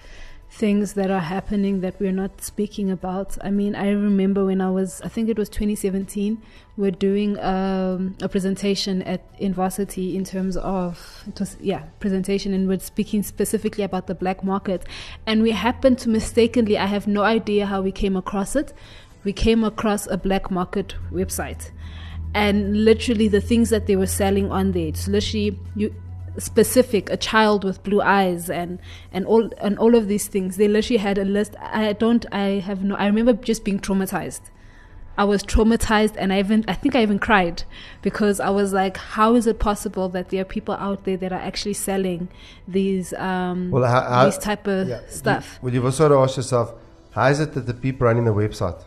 things 0.53 0.93
that 0.93 1.11
are 1.11 1.21
happening 1.21 1.81
that 1.81 1.99
we're 1.99 2.13
not 2.13 2.43
speaking 2.43 2.91
about. 2.91 3.39
I 3.43 3.51
mean, 3.51 3.75
I 3.75 3.89
remember 3.89 4.45
when 4.45 4.61
I 4.61 4.71
was, 4.71 5.01
I 5.01 5.09
think 5.09 5.31
it 5.31 5.39
was 5.39 5.49
2017, 5.49 6.43
we're 6.77 6.91
doing 6.91 7.39
um, 7.41 8.15
a 8.21 8.29
presentation 8.29 9.01
at 9.03 9.23
in 9.39 9.55
varsity 9.55 10.15
in 10.15 10.25
terms 10.25 10.59
of 10.59 11.25
it 11.27 11.41
was 11.41 11.57
yeah 11.59 11.85
presentation, 12.01 12.53
and 12.53 12.69
we're 12.69 12.81
speaking 12.81 13.23
specifically 13.23 13.83
about 13.83 14.09
the 14.09 14.15
black 14.15 14.45
market, 14.45 14.85
and 15.27 15.43
we 15.43 15.53
happened 15.53 15.99
to 16.01 16.11
mistakenly, 16.11 16.77
I 16.77 16.87
have 16.87 17.07
no 17.07 17.23
idea 17.23 17.65
how 17.65 17.81
we 17.81 17.91
came 17.91 18.15
across 18.15 18.55
it. 18.55 18.75
We 19.25 19.33
came 19.33 19.65
across 19.65 20.07
a 20.07 20.19
black 20.19 20.51
market 20.51 20.97
website 21.11 21.71
and 22.35 22.85
literally 22.85 23.29
the 23.29 23.41
things 23.41 23.71
that 23.71 23.87
they 23.87 23.95
were 23.95 24.07
selling 24.07 24.51
on 24.51 24.73
there 24.73 24.89
it's 24.89 25.07
literally 25.07 25.59
you 25.77 25.95
specific 26.39 27.11
a 27.11 27.17
child 27.17 27.65
with 27.65 27.83
blue 27.83 28.01
eyes 28.01 28.49
and 28.49 28.79
and 29.13 29.27
all 29.27 29.51
and 29.59 29.79
all 29.79 29.95
of 29.95 30.09
these 30.09 30.29
things. 30.29 30.57
They 30.57 30.69
literally 30.69 30.99
had 30.99 31.19
a 31.19 31.25
list. 31.25 31.55
I 31.61 31.93
don't 31.93 32.25
i 32.33 32.61
have 32.69 32.83
no 32.83 32.95
i 32.97 33.07
remember 33.07 33.33
just 33.35 33.65
being 33.65 33.79
traumatized. 33.81 34.41
I 35.19 35.25
was 35.25 35.43
traumatized 35.45 36.15
and 36.17 36.33
i 36.33 36.39
even 36.39 36.65
i 36.69 36.73
think 36.73 36.97
i 36.97 37.03
even 37.03 37.19
cried 37.19 37.65
because 38.01 38.41
i 38.41 38.49
was 38.49 38.73
like 38.73 38.97
how 38.97 39.35
is 39.35 39.47
it 39.47 39.59
possible 39.59 40.09
that 40.09 40.31
there 40.31 40.41
are 40.41 40.45
people 40.47 40.75
out 40.75 41.05
there 41.05 41.19
that 41.19 41.33
are 41.35 41.41
actually 41.41 41.75
selling 41.75 42.29
these 42.67 43.13
um 43.15 43.71
Well, 43.71 43.85
how, 43.85 44.01
how, 44.01 44.25
these 44.25 44.39
type 44.39 44.67
of 44.67 44.89
yeah, 44.89 45.01
stuff? 45.09 45.59
You, 45.61 45.67
well, 45.67 45.75
you've 45.75 45.85
also 45.85 46.09
got 46.09 46.15
to 46.15 46.21
ask 46.23 46.39
yourself, 46.39 46.73
how 47.11 47.27
is 47.27 47.41
it 47.41 47.53
that 47.53 47.67
the 47.67 47.75
people 47.75 48.07
running 48.07 48.25
the 48.25 48.33
website 48.33 48.83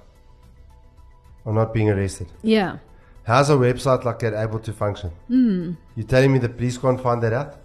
are 1.45 1.53
not 1.53 1.75
being 1.75 1.91
arrested? 1.91 2.27
yeah 2.41 2.77
How's 3.25 3.49
a 3.49 3.53
website 3.53 4.03
like 4.05 4.19
that 4.19 4.33
able 4.33 4.59
to 4.59 4.71
function? 4.73 5.09
Hmm. 5.27 5.71
You're 5.95 6.05
telling 6.07 6.31
me 6.33 6.39
the 6.39 6.49
police 6.49 6.77
can't 6.77 7.01
find 7.01 7.21
that 7.23 7.33
out? 7.33 7.55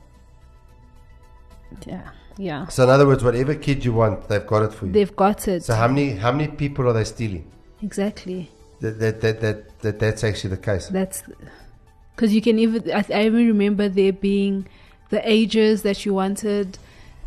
yeah 1.86 2.08
yeah 2.36 2.66
So 2.68 2.82
in 2.84 2.90
other 2.90 3.06
words, 3.06 3.22
whatever 3.22 3.54
kid 3.54 3.84
you 3.84 3.92
want, 3.92 4.28
they've 4.28 4.46
got 4.46 4.62
it 4.62 4.72
for 4.72 4.86
you. 4.86 4.92
they've 4.92 5.14
got 5.14 5.46
it 5.46 5.62
so 5.62 5.74
how 5.74 5.86
many 5.88 6.10
how 6.12 6.32
many 6.32 6.48
people 6.48 6.88
are 6.88 6.92
they 6.92 7.04
stealing? 7.04 7.44
exactly 7.82 8.50
That 8.80 8.98
that 8.98 9.20
that, 9.20 9.40
that, 9.40 9.78
that 9.80 9.98
that's 9.98 10.24
actually 10.24 10.50
the 10.56 10.62
case. 10.62 10.88
That's 10.88 11.22
because 12.16 12.34
you 12.34 12.42
can 12.42 12.58
even. 12.58 12.90
I, 12.92 13.04
I 13.14 13.24
even 13.26 13.46
remember 13.46 13.88
there 13.88 14.12
being 14.12 14.66
the 15.10 15.20
ages 15.38 15.82
that 15.82 16.04
you 16.04 16.12
wanted. 16.14 16.78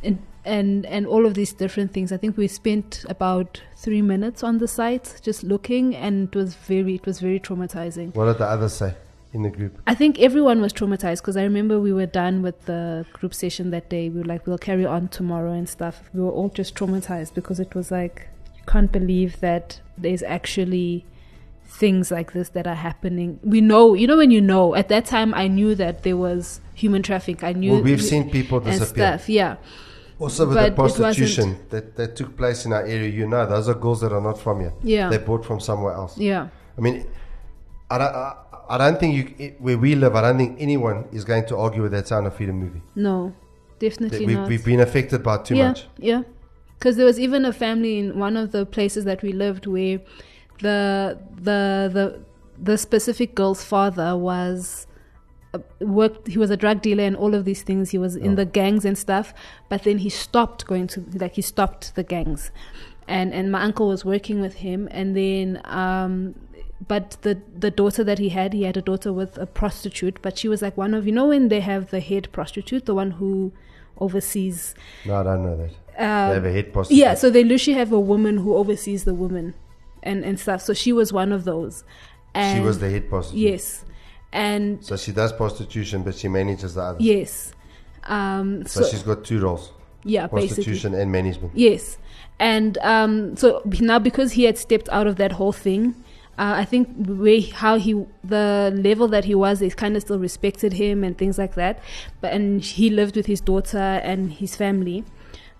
and 0.03 0.17
and 0.45 0.85
and 0.87 1.05
all 1.07 1.25
of 1.25 1.33
these 1.35 1.53
different 1.53 1.93
things. 1.93 2.11
I 2.11 2.17
think 2.17 2.37
we 2.37 2.47
spent 2.47 3.05
about 3.15 3.61
three 3.83 4.01
minutes 4.01 4.43
on 4.43 4.57
the 4.57 4.67
site 4.67 5.19
just 5.21 5.43
looking, 5.43 5.95
and 5.95 6.29
it 6.29 6.35
was 6.35 6.55
very 6.55 6.95
it 6.95 7.05
was 7.05 7.19
very 7.19 7.39
traumatizing. 7.39 8.15
What 8.15 8.25
did 8.25 8.37
the 8.37 8.45
others 8.45 8.73
say 8.73 8.95
in 9.33 9.43
the 9.43 9.49
group? 9.49 9.79
I 9.85 9.93
think 9.93 10.19
everyone 10.19 10.61
was 10.61 10.73
traumatized 10.73 11.17
because 11.17 11.37
I 11.37 11.43
remember 11.43 11.79
we 11.79 11.93
were 11.93 12.05
done 12.05 12.41
with 12.41 12.65
the 12.65 13.05
group 13.13 13.33
session 13.33 13.71
that 13.71 13.89
day. 13.89 14.09
We 14.09 14.19
were 14.21 14.25
like, 14.25 14.47
we'll 14.47 14.57
carry 14.57 14.85
on 14.85 15.09
tomorrow 15.09 15.51
and 15.51 15.67
stuff. 15.67 16.09
We 16.13 16.21
were 16.21 16.31
all 16.31 16.49
just 16.49 16.75
traumatized 16.75 17.33
because 17.33 17.59
it 17.59 17.75
was 17.75 17.91
like, 17.91 18.29
you 18.55 18.63
can't 18.65 18.91
believe 18.91 19.39
that 19.41 19.81
there's 19.97 20.23
actually 20.23 21.05
things 21.65 22.11
like 22.11 22.33
this 22.33 22.49
that 22.49 22.67
are 22.67 22.75
happening. 22.75 23.39
We 23.43 23.59
know, 23.59 23.93
you 23.95 24.07
know, 24.07 24.17
when 24.17 24.31
you 24.31 24.41
know, 24.41 24.75
at 24.75 24.87
that 24.89 25.05
time 25.05 25.33
I 25.33 25.47
knew 25.47 25.75
that 25.75 26.03
there 26.03 26.17
was 26.17 26.61
human 26.73 27.03
trafficking. 27.03 27.45
I 27.45 27.53
knew. 27.53 27.73
Well, 27.73 27.83
we've 27.83 28.01
seen 28.01 28.29
people 28.29 28.59
disappear. 28.59 29.17
stuff, 29.17 29.29
yeah. 29.29 29.57
Also 30.19 30.45
with 30.45 30.56
But 30.56 30.69
the 30.69 30.76
prostitution 30.76 31.58
that, 31.69 31.95
that 31.95 32.15
took 32.15 32.38
place 32.38 32.65
in 32.65 32.73
our 32.73 32.86
area, 32.86 33.10
you 33.10 33.28
know, 33.28 33.45
those 33.45 33.67
are 33.67 33.73
girls 33.73 34.02
that 34.02 34.12
are 34.12 34.21
not 34.21 34.39
from 34.39 34.62
here. 34.62 34.73
Yeah. 34.84 35.10
They're 35.10 35.19
bought 35.19 35.45
from 35.45 35.60
somewhere 35.60 35.93
else. 35.93 36.17
Yeah. 36.17 36.49
I 36.78 36.82
mean, 36.82 37.08
I 37.89 37.97
don't, 37.97 38.15
I, 38.15 38.36
I 38.69 38.78
don't 38.78 38.99
think 38.99 39.39
you, 39.39 39.56
where 39.60 39.78
we 39.78 39.95
live, 39.95 40.15
I 40.15 40.21
don't 40.21 40.38
think 40.38 40.58
anyone 40.60 41.06
is 41.12 41.26
going 41.26 41.45
to 41.47 41.58
argue 41.58 41.82
with 41.82 41.91
that 41.91 42.08
Sound 42.08 42.28
of 42.28 42.36
Freedom 42.36 42.56
movie. 42.56 42.82
No, 42.95 43.34
definitely 43.80 44.26
We've, 44.26 44.38
not. 44.38 44.49
we've 44.49 44.65
been 44.65 44.80
affected 44.80 45.23
by 45.23 45.38
too 45.38 45.56
yeah, 45.56 45.67
much. 45.69 45.88
Yeah, 45.97 46.23
because 46.78 46.95
there 46.95 47.06
was 47.06 47.19
even 47.19 47.45
a 47.45 47.54
family 47.54 47.99
in 47.99 48.17
one 48.17 48.38
of 48.38 48.52
the 48.52 48.65
places 48.65 49.06
that 49.06 49.21
we 49.21 49.32
lived 49.32 49.67
where 49.67 49.99
the 50.60 51.19
the 51.36 51.89
the 51.91 52.23
the 52.58 52.78
specific 52.78 53.36
girl's 53.36 53.63
father 53.63 54.15
was 54.15 54.88
worked 55.79 56.27
he 56.27 56.37
was 56.37 56.49
a 56.49 56.57
drug 56.57 56.81
dealer 56.81 57.03
and 57.03 57.15
all 57.15 57.33
of 57.35 57.45
these 57.45 57.61
things 57.61 57.91
he 57.91 57.97
was 57.97 58.15
in 58.15 58.35
the 58.35 58.45
gangs 58.45 58.85
and 58.85 58.97
stuff 58.97 59.33
but 59.69 59.83
then 59.83 59.99
he 59.99 60.09
stopped 60.09 60.65
going 60.65 60.87
to 60.87 61.01
like 61.15 61.33
he 61.35 61.41
stopped 61.41 61.93
the 61.95 62.03
gangs 62.03 62.49
and 63.07 63.33
and 63.33 63.51
my 63.51 63.61
uncle 63.61 63.87
was 63.87 64.03
working 64.03 64.41
with 64.41 64.55
him 64.55 64.87
and 64.91 65.15
then 65.15 65.61
um 65.65 66.33
but 66.87 67.17
the 67.21 67.39
the 67.55 67.69
daughter 67.69 68.03
that 68.03 68.17
he 68.19 68.29
had 68.29 68.53
he 68.53 68.63
had 68.63 68.77
a 68.77 68.81
daughter 68.81 69.13
with 69.13 69.37
a 69.37 69.45
prostitute 69.45 70.19
but 70.21 70.37
she 70.37 70.47
was 70.47 70.61
like 70.61 70.75
one 70.75 70.93
of 70.93 71.05
you 71.05 71.11
know 71.11 71.27
when 71.27 71.49
they 71.49 71.59
have 71.59 71.91
the 71.91 71.99
head 71.99 72.27
prostitute 72.31 72.85
the 72.85 72.95
one 72.95 73.11
who 73.11 73.51
oversees 73.99 74.73
No, 75.05 75.17
I 75.19 75.23
don't 75.23 75.43
know 75.43 75.55
that. 75.57 75.69
um, 76.03 76.29
they 76.29 76.35
have 76.35 76.45
a 76.45 76.51
head 76.51 76.73
prostitute. 76.73 76.99
yeah, 76.99 77.13
so 77.13 77.29
they 77.29 77.43
literally 77.43 77.77
have 77.77 77.91
a 77.91 77.99
woman 77.99 78.37
who 78.37 78.55
oversees 78.55 79.03
the 79.03 79.13
woman 79.13 79.53
and, 80.01 80.25
and 80.25 80.39
stuff. 80.39 80.61
So 80.61 80.73
she 80.73 80.91
was 80.91 81.13
one 81.13 81.31
of 81.31 81.43
those. 81.45 81.83
And 82.33 82.57
she 82.57 82.65
was 82.65 82.79
the 82.79 82.89
head 82.89 83.07
prostitute. 83.07 83.39
Yes. 83.39 83.85
And 84.33 84.83
So 84.83 84.97
she 84.97 85.11
does 85.13 85.31
prostitution, 85.31 86.03
but 86.03 86.15
she 86.15 86.27
manages 86.27 86.73
the 86.75 86.81
other. 86.81 86.97
yes. 86.99 87.53
Um, 88.05 88.65
So, 88.65 88.81
so, 88.81 88.89
she's 88.89 89.03
got 89.03 89.23
two 89.23 89.39
roles 89.39 89.71
yeah, 90.03 90.27
basically. 90.27 90.47
prostitution 90.47 90.93
and 90.95 91.11
management. 91.11 91.51
Yes. 91.55 91.97
And 92.39 92.77
um, 92.79 93.37
so 93.37 93.61
now 93.79 93.99
because 93.99 94.33
he 94.33 94.43
had 94.43 94.57
stepped 94.57 94.89
out 94.89 95.07
of 95.07 95.15
that 95.17 95.31
whole 95.33 95.53
thing, 95.53 95.95
uh, 96.39 96.55
I 96.57 96.65
think 96.65 96.89
where 97.05 97.41
how 97.53 97.77
he 97.77 97.93
the 98.23 98.73
level 98.75 99.07
that 99.09 99.23
he 99.23 99.35
was, 99.35 99.59
they 99.59 99.69
kind 99.69 99.95
of 99.95 100.01
still 100.01 100.17
respected 100.19 100.73
him 100.73 101.03
and 101.03 101.15
things 101.17 101.37
like 101.37 101.53
that. 101.55 101.79
But 102.21 102.33
and 102.33 102.61
he 102.61 102.89
lived 102.89 103.15
with 103.15 103.27
his 103.27 103.39
daughter 103.39 103.77
and 104.03 104.33
his 104.33 104.55
family. 104.55 105.05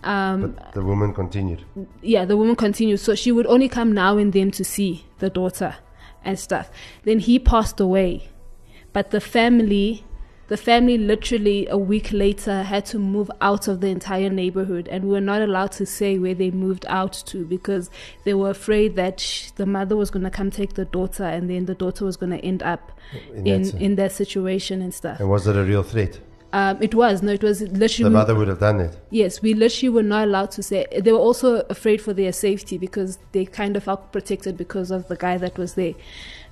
Um, 0.04 0.56
But 0.58 0.74
the 0.74 0.82
woman 0.84 1.14
continued. 1.14 1.64
yeah, 2.02 2.26
the 2.26 2.36
woman 2.36 2.56
continued. 2.56 3.00
So 3.00 3.14
she 3.16 3.32
would 3.32 3.46
only 3.46 3.70
come 3.70 3.94
now 3.94 4.18
and 4.18 4.34
then 4.34 4.50
to 4.52 4.64
see 4.66 5.06
the 5.20 5.30
daughter 5.30 5.76
and 6.26 6.38
stuff. 6.40 6.70
Then 7.06 7.20
he 7.20 7.38
passed 7.40 7.80
away, 7.80 8.30
but 8.94 9.12
the 9.12 9.20
family, 9.20 10.06
the 10.48 10.58
family 10.58 10.98
literally 10.98 11.68
a 11.68 11.78
week 11.78 12.12
later 12.12 12.64
had 12.64 12.86
to 12.88 13.00
move 13.00 13.30
out 13.42 13.68
of 13.68 13.82
the 13.82 13.88
entire 13.88 14.30
neighborhood, 14.30 14.88
and 14.88 15.04
we 15.06 15.10
were 15.12 15.22
not 15.22 15.42
allowed 15.42 15.72
to 15.74 15.86
say 15.86 16.18
where 16.20 16.36
they 16.36 16.52
moved 16.52 16.86
out 16.88 17.14
to 17.26 17.46
because 17.46 17.90
they 18.24 18.34
were 18.34 18.52
afraid 18.52 18.96
that 18.96 19.20
sh- 19.20 19.52
the 19.52 19.66
mother 19.66 19.96
was 19.96 20.12
going 20.12 20.24
to 20.24 20.30
come 20.30 20.52
take 20.52 20.74
the 20.76 20.86
daughter, 20.86 21.24
and 21.24 21.50
then 21.50 21.66
the 21.66 21.76
daughter 21.76 22.06
was 22.06 22.18
going 22.18 22.32
to 22.32 22.40
end 22.46 22.62
up 22.64 22.92
In 23.34 23.48
in 23.48 23.62
that 23.64 23.82
in 23.82 23.96
that 23.96 24.12
situation 24.12 24.82
and 24.82 24.94
stuff. 24.94 25.20
And 25.20 25.30
was 25.30 25.48
it 25.48 25.56
a 25.56 25.64
real 25.64 25.84
threat? 25.84 26.20
Um, 26.54 26.78
it 26.82 26.94
was 26.94 27.24
no, 27.24 27.32
it 27.32 27.42
was 27.42 27.62
literally 27.62 28.04
The 28.04 28.10
mother 28.12 28.36
would 28.36 28.48
have 28.48 28.60
done 28.60 28.80
it. 28.80 28.96
Yes, 29.10 29.42
we 29.42 29.56
literally 29.56 29.90
were 29.90 30.04
not 30.04 30.28
allowed 30.28 30.52
to 30.52 30.62
say. 30.62 30.86
They 31.02 31.12
were 31.12 31.18
also 31.18 31.62
afraid 31.68 32.00
for 32.00 32.14
their 32.14 32.32
safety 32.32 32.78
because 32.78 33.18
they 33.32 33.46
kind 33.46 33.76
of 33.76 33.86
felt 33.86 34.12
protected 34.12 34.56
because 34.56 34.92
of 34.92 35.08
the 35.08 35.16
guy 35.16 35.38
that 35.40 35.58
was 35.58 35.74
there. 35.74 35.96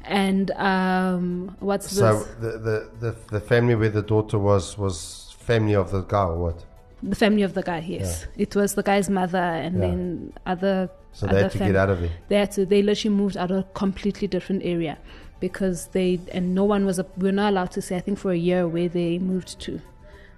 And 0.06 0.52
um, 0.52 1.56
what's 1.60 1.92
So 1.92 2.20
this? 2.20 2.28
the, 2.40 2.58
the, 2.58 2.90
the, 3.00 3.16
the 3.32 3.40
family 3.40 3.76
where 3.76 3.90
the 3.90 4.02
daughter 4.02 4.40
was 4.40 4.78
was 4.78 5.36
family 5.40 5.76
of 5.76 5.92
the 5.92 6.02
guy 6.02 6.24
or 6.24 6.38
what? 6.38 6.66
The 7.04 7.16
family 7.16 7.44
of 7.44 7.54
the 7.54 7.64
guy. 7.64 7.80
Yes, 7.88 8.28
it 8.38 8.56
was 8.56 8.76
the 8.76 8.84
guy's 8.84 9.10
mother 9.10 9.38
and 9.38 9.76
Yeah. 9.76 9.82
then 9.82 10.34
other. 10.46 10.90
So 11.14 11.28
other 11.28 11.36
they 11.36 11.44
had 11.44 11.52
to 11.52 11.58
get 11.58 11.76
out 11.76 11.90
of 11.90 12.02
there. 12.02 12.12
They 12.30 12.36
had 12.38 12.52
to. 12.54 12.66
They 12.66 12.82
literally 12.82 13.16
moved 13.16 13.38
out 13.38 13.52
of 13.52 13.58
a 13.58 13.64
completely 13.74 14.28
different 14.28 14.64
area 14.64 14.98
because 15.40 15.88
they 15.88 16.20
and 16.32 16.56
no 16.56 16.64
one 16.64 16.86
was. 16.86 17.00
A, 17.00 17.06
we're 17.18 17.32
not 17.32 17.50
allowed 17.54 17.72
to 17.72 17.82
say. 17.82 17.96
I 17.96 18.00
think 18.02 18.18
for 18.20 18.32
a 18.32 18.38
year 18.38 18.68
where 18.68 18.88
they 18.88 19.18
moved 19.20 19.60
to, 19.62 19.82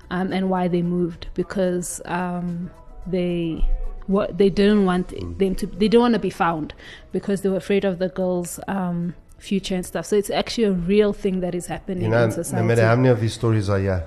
um, 0.09 0.31
and 0.31 0.49
why 0.49 0.67
they 0.67 0.81
moved 0.81 1.27
because 1.33 2.01
um, 2.05 2.71
they 3.05 3.65
what 4.07 4.37
they 4.37 4.49
didn't 4.49 4.85
want 4.85 5.09
them 5.39 5.55
to. 5.55 5.67
They 5.67 5.87
didn't 5.87 6.01
want 6.01 6.13
to 6.13 6.19
be 6.19 6.29
found 6.29 6.73
because 7.11 7.41
they 7.41 7.49
were 7.49 7.57
afraid 7.57 7.85
of 7.85 7.99
the 7.99 8.09
girls' 8.09 8.59
um, 8.67 9.15
future 9.43 9.75
and 9.75 9.85
stuff. 9.85 10.05
So 10.05 10.15
it's 10.15 10.29
actually 10.29 10.65
a 10.65 10.71
real 10.71 11.13
thing 11.13 11.41
that 11.41 11.53
is 11.53 11.65
happening 11.67 12.03
You 12.03 12.09
know, 12.09 12.23
in 12.23 12.33
no 12.53 12.63
matter 12.63 12.85
how 12.85 12.95
many 12.95 13.09
of 13.09 13.19
these 13.19 13.33
stories 13.33 13.69
are 13.69 13.79
here, 13.79 14.03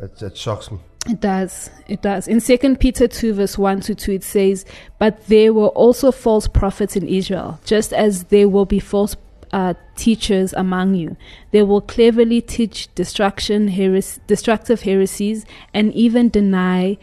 it, 0.00 0.20
it 0.22 0.36
shocks 0.36 0.70
me. 0.70 0.78
It 1.08 1.20
does. 1.20 1.70
It 1.86 2.02
does. 2.02 2.26
In 2.26 2.40
Second 2.40 2.80
Peter 2.80 3.06
two 3.06 3.32
verse 3.32 3.56
one 3.56 3.80
to 3.82 3.94
two, 3.94 4.12
it 4.12 4.24
says, 4.24 4.64
"But 4.98 5.26
there 5.28 5.52
were 5.54 5.68
also 5.68 6.10
false 6.10 6.48
prophets 6.48 6.96
in 6.96 7.06
Israel, 7.06 7.60
just 7.64 7.92
as 7.92 8.24
there 8.24 8.48
will 8.48 8.66
be 8.66 8.80
false 8.80 9.14
uh, 9.52 9.74
teachers 9.94 10.52
among 10.54 10.96
you. 10.96 11.16
They 11.52 11.62
will 11.62 11.80
cleverly 11.80 12.40
teach 12.40 12.92
destruction, 12.96 13.68
heres- 13.68 14.18
destructive 14.26 14.82
heresies, 14.82 15.46
and 15.72 15.92
even 15.94 16.28
deny 16.28 16.98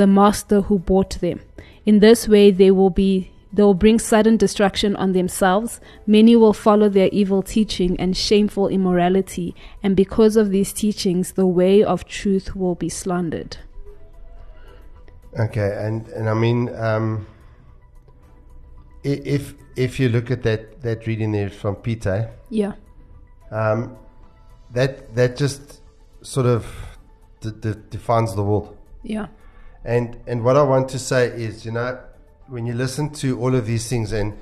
the 0.00 0.06
master 0.06 0.60
who 0.60 0.78
bought 0.78 1.18
them. 1.20 1.40
In 1.84 1.98
this 1.98 2.28
way, 2.28 2.52
they 2.52 2.70
will 2.70 2.90
be." 2.90 3.32
They 3.52 3.62
will 3.62 3.74
bring 3.74 3.98
sudden 3.98 4.36
destruction 4.36 4.94
on 4.96 5.12
themselves. 5.12 5.80
Many 6.06 6.36
will 6.36 6.52
follow 6.52 6.88
their 6.88 7.08
evil 7.12 7.42
teaching 7.42 7.98
and 7.98 8.16
shameful 8.16 8.68
immorality, 8.68 9.54
and 9.82 9.96
because 9.96 10.36
of 10.36 10.50
these 10.50 10.72
teachings, 10.72 11.32
the 11.32 11.46
way 11.46 11.82
of 11.82 12.04
truth 12.04 12.54
will 12.54 12.74
be 12.74 12.88
slandered. 12.90 13.56
Okay, 15.38 15.76
and, 15.80 16.08
and 16.08 16.28
I 16.28 16.34
mean, 16.34 16.74
um, 16.76 17.26
if 19.04 19.54
if 19.76 20.00
you 20.00 20.08
look 20.08 20.30
at 20.30 20.42
that, 20.42 20.82
that 20.82 21.06
reading 21.06 21.32
there 21.32 21.48
from 21.50 21.76
Peter, 21.76 22.30
Yeah. 22.50 22.72
um, 23.50 23.96
that 24.72 25.14
that 25.14 25.36
just 25.36 25.80
sort 26.22 26.46
of 26.46 26.66
d- 27.40 27.52
d- 27.60 27.74
defines 27.90 28.34
the 28.34 28.42
world. 28.42 28.76
Yeah. 29.02 29.28
And 29.84 30.18
and 30.26 30.42
what 30.44 30.56
I 30.56 30.62
want 30.62 30.88
to 30.90 30.98
say 30.98 31.28
is, 31.28 31.64
you 31.64 31.72
know, 31.72 31.98
when 32.48 32.66
you 32.66 32.74
listen 32.74 33.10
to 33.10 33.38
all 33.40 33.54
of 33.54 33.66
these 33.66 33.88
things, 33.88 34.12
and 34.12 34.36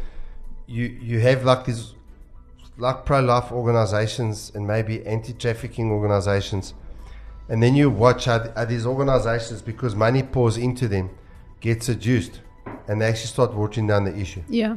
you 0.67 0.85
you 0.85 1.21
have 1.21 1.45
like 1.45 1.65
these 1.65 1.95
like 2.79 3.05
pro 3.05 3.21
life 3.21 3.51
organizations 3.53 4.53
and 4.55 4.67
maybe 4.67 5.05
anti 5.07 5.33
trafficking 5.33 5.91
organizations, 5.91 6.75
and 7.49 7.63
then 7.63 7.75
you 7.75 7.91
watch 7.91 8.27
how, 8.27 8.51
how 8.55 8.65
these 8.65 8.87
organizations, 8.87 9.63
because 9.63 9.95
money 9.95 10.23
pours 10.23 10.57
into 10.57 10.89
them, 10.89 11.11
get 11.61 11.83
seduced, 11.83 12.41
and 12.89 13.01
they 13.01 13.07
actually 13.07 13.29
start 13.29 13.55
watering 13.55 13.87
down 13.87 14.05
the 14.05 14.17
issue. 14.17 14.43
Yeah. 14.49 14.77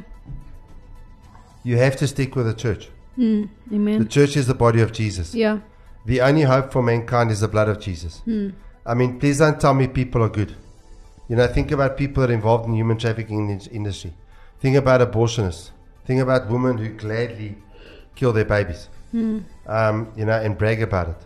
You 1.62 1.76
have 1.76 1.96
to 1.96 2.06
stick 2.06 2.36
with 2.36 2.46
the 2.46 2.54
church. 2.54 2.88
The 3.16 3.48
Amen. 3.72 3.98
The 3.98 4.08
church 4.08 4.36
is 4.36 4.46
the 4.46 4.54
body 4.54 4.80
of 4.80 4.92
Jesus. 4.92 5.34
Yeah. 5.34 5.60
The 6.06 6.22
only 6.22 6.42
hope 6.42 6.72
for 6.72 6.82
mankind 6.82 7.30
is 7.30 7.40
the 7.40 7.48
blood 7.48 7.68
of 7.68 7.80
Jesus. 7.80 8.22
Mm. 8.26 8.54
I 8.86 8.94
mean, 8.94 9.20
please 9.20 9.38
don't 9.38 9.60
tell 9.60 9.74
me 9.74 9.86
people 9.86 10.22
are 10.22 10.30
good. 10.30 10.56
You 11.30 11.36
know, 11.36 11.46
think 11.46 11.70
about 11.70 11.96
people 11.96 12.22
that 12.22 12.30
are 12.30 12.34
involved 12.34 12.66
in 12.66 12.74
human 12.74 12.98
trafficking 12.98 13.50
in 13.50 13.60
industry. 13.70 14.12
Think 14.58 14.74
about 14.74 15.00
abortionists. 15.00 15.70
Think 16.04 16.20
about 16.20 16.50
women 16.50 16.76
who 16.76 16.88
gladly 16.88 17.56
kill 18.16 18.32
their 18.32 18.44
babies. 18.44 18.88
Um, 19.68 20.12
you 20.16 20.24
know, 20.24 20.32
and 20.32 20.58
brag 20.58 20.82
about 20.82 21.10
it. 21.10 21.16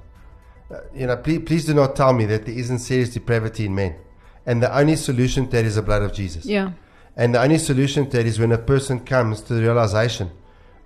Uh, 0.70 0.80
you 0.94 1.06
know, 1.06 1.16
please, 1.16 1.40
please 1.46 1.64
do 1.64 1.72
not 1.72 1.96
tell 1.96 2.12
me 2.12 2.26
that 2.26 2.44
there 2.44 2.54
isn't 2.54 2.80
serious 2.80 3.14
depravity 3.14 3.64
in 3.64 3.74
men. 3.74 3.94
And 4.44 4.62
the 4.62 4.76
only 4.78 4.96
solution 4.96 5.46
to 5.46 5.52
that 5.52 5.64
is 5.64 5.76
the 5.76 5.82
blood 5.82 6.02
of 6.02 6.12
Jesus. 6.12 6.44
Yeah. 6.44 6.72
And 7.16 7.34
the 7.34 7.42
only 7.42 7.56
solution 7.56 8.04
to 8.10 8.18
that 8.18 8.26
is 8.26 8.38
when 8.38 8.52
a 8.52 8.58
person 8.58 9.00
comes 9.00 9.40
to 9.42 9.54
the 9.54 9.62
realization 9.62 10.30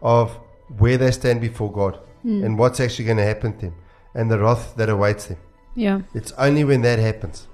of 0.01 0.39
where 0.77 0.97
they 0.97 1.11
stand 1.11 1.41
before 1.41 1.73
God 1.73 1.99
and 2.23 2.57
what's 2.57 2.79
actually 2.79 3.07
going 3.07 3.17
to 3.17 3.25
happen 3.25 3.53
to 3.55 3.67
them 3.67 3.75
and 4.15 4.31
the 4.31 4.39
wrath 4.39 4.77
that 4.77 4.89
awaits 4.89 5.27
them. 5.27 5.39
Yeah. 5.75 6.03
It's 6.15 6.31
only 6.33 6.63
when 6.63 6.83
that 6.83 7.01
happens 7.01 7.48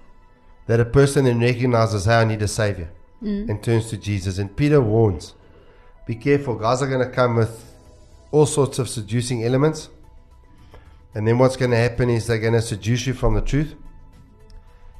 that 0.67 0.81
a 0.81 0.85
person 0.85 1.25
then 1.25 1.41
recognizes 1.41 2.05
how 2.07 2.21
I 2.21 2.25
need 2.25 2.43
a 2.43 2.49
savior 2.49 2.91
and 3.21 3.62
turns 3.62 3.89
to 3.89 3.97
Jesus. 3.97 4.39
And 4.39 4.55
Peter 4.55 4.81
warns 4.81 5.35
be 6.07 6.15
careful, 6.15 6.57
guys 6.57 6.83
are 6.83 6.87
going 6.87 7.07
to 7.07 7.11
come 7.11 7.37
with 7.37 7.75
all 8.31 8.45
sorts 8.45 8.79
of 8.79 8.89
seducing 8.89 9.45
elements. 9.45 9.89
And 11.15 11.27
then 11.27 11.39
what's 11.39 11.57
going 11.57 11.71
to 11.71 11.77
happen 11.77 12.11
is 12.11 12.27
they're 12.27 12.39
going 12.39 12.55
to 12.55 12.61
seduce 12.61 13.07
you 13.07 13.15
from 13.15 13.35
the 13.35 13.41
truth. 13.41 13.75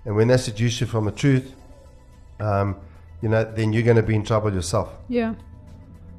And 0.07 0.17
when 0.17 0.29
they 0.29 0.37
seduce 0.37 0.81
you 0.81 0.87
from 0.87 1.05
the 1.05 1.13
truth, 1.13 1.55
um, 2.41 2.77
you 3.21 3.29
know, 3.29 3.45
then 3.45 3.73
you're 3.73 3.83
going 3.83 3.97
to 3.97 4.03
be 4.03 4.15
in 4.15 4.25
trouble 4.25 4.53
yourself. 4.53 4.91
Yeah. 5.09 5.35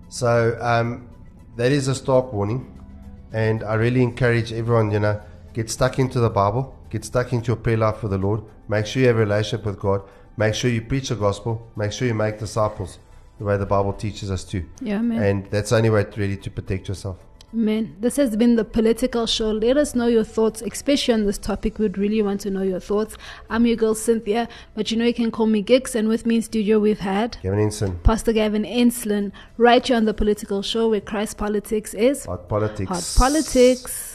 So 0.10 0.58
um, 0.62 1.10
that 1.56 1.72
is 1.72 1.88
a 1.88 1.96
stark 1.96 2.34
warning, 2.34 2.72
and 3.32 3.64
I 3.64 3.76
really 3.76 4.04
encourage 4.04 4.52
everyone, 4.52 4.92
you 4.92 5.00
know, 5.00 5.22
get 5.54 5.70
stuck 5.70 6.00
into 6.00 6.20
the 6.20 6.30
Bible, 6.30 6.75
get 6.90 7.06
stuck 7.06 7.34
into 7.34 7.48
your 7.48 7.58
prayer 7.58 7.78
life 7.78 7.98
for 7.98 8.08
the 8.08 8.18
Lord. 8.18 8.42
Make 8.68 8.86
sure 8.86 9.02
you 9.02 9.08
have 9.08 9.18
a 9.18 9.20
relationship 9.20 9.66
with 9.66 9.80
God. 9.80 10.02
Make 10.38 10.54
sure 10.54 10.70
you 10.70 10.82
preach 10.82 11.10
the 11.10 11.16
gospel. 11.16 11.72
Make 11.76 11.92
sure 11.92 12.08
you 12.08 12.14
make 12.14 12.40
disciples 12.40 13.00
the 13.38 13.46
way 13.46 13.58
the 13.58 13.66
Bible 13.66 13.94
teaches 13.94 14.32
us 14.32 14.44
to. 14.46 14.66
Yeah, 14.82 15.02
man. 15.02 15.22
And 15.24 15.52
that's 15.52 15.70
the 15.70 15.78
only 15.78 15.90
way 15.90 16.04
to 16.04 16.20
really 16.20 16.38
to 16.38 16.50
protect 16.50 16.88
yourself. 16.88 17.18
Man, 17.54 17.96
this 18.02 18.18
has 18.18 18.36
been 18.36 18.58
the 18.58 18.66
political 18.66 19.26
show. 19.26 19.52
Let 19.52 19.78
us 19.78 19.96
know 19.96 20.08
your 20.08 20.26
thoughts, 20.26 20.62
especially 20.62 21.14
on 21.14 21.26
this 21.26 21.38
topic. 21.38 21.80
We'd 21.80 21.98
really 21.98 22.22
want 22.22 22.42
to 22.42 22.50
know 22.50 22.64
your 22.64 22.82
thoughts. 22.82 23.16
I'm 23.50 23.66
your 23.66 23.78
girl 23.78 23.96
Cynthia, 23.96 24.50
but 24.74 24.92
you 24.92 24.98
know 24.98 25.06
you 25.06 25.14
can 25.14 25.32
call 25.32 25.46
me 25.46 25.64
Gix. 25.64 25.96
And 25.96 26.10
with 26.10 26.26
me 26.26 26.38
in 26.38 26.42
studio, 26.42 26.80
we've 26.80 27.00
had 27.00 27.38
Gavin 27.42 27.60
Enslin, 27.60 28.00
Pastor 28.00 28.34
Gavin 28.34 28.66
Enslin, 28.66 29.32
right 29.58 29.88
here 29.88 29.96
on 29.96 30.04
the 30.04 30.14
political 30.14 30.62
show 30.64 30.90
where 30.90 31.00
Christ 31.00 31.38
politics 31.38 31.94
is 31.94 32.26
Hot 32.26 32.50
Politics. 32.50 32.90
hot 32.90 33.16
politics. 33.18 34.15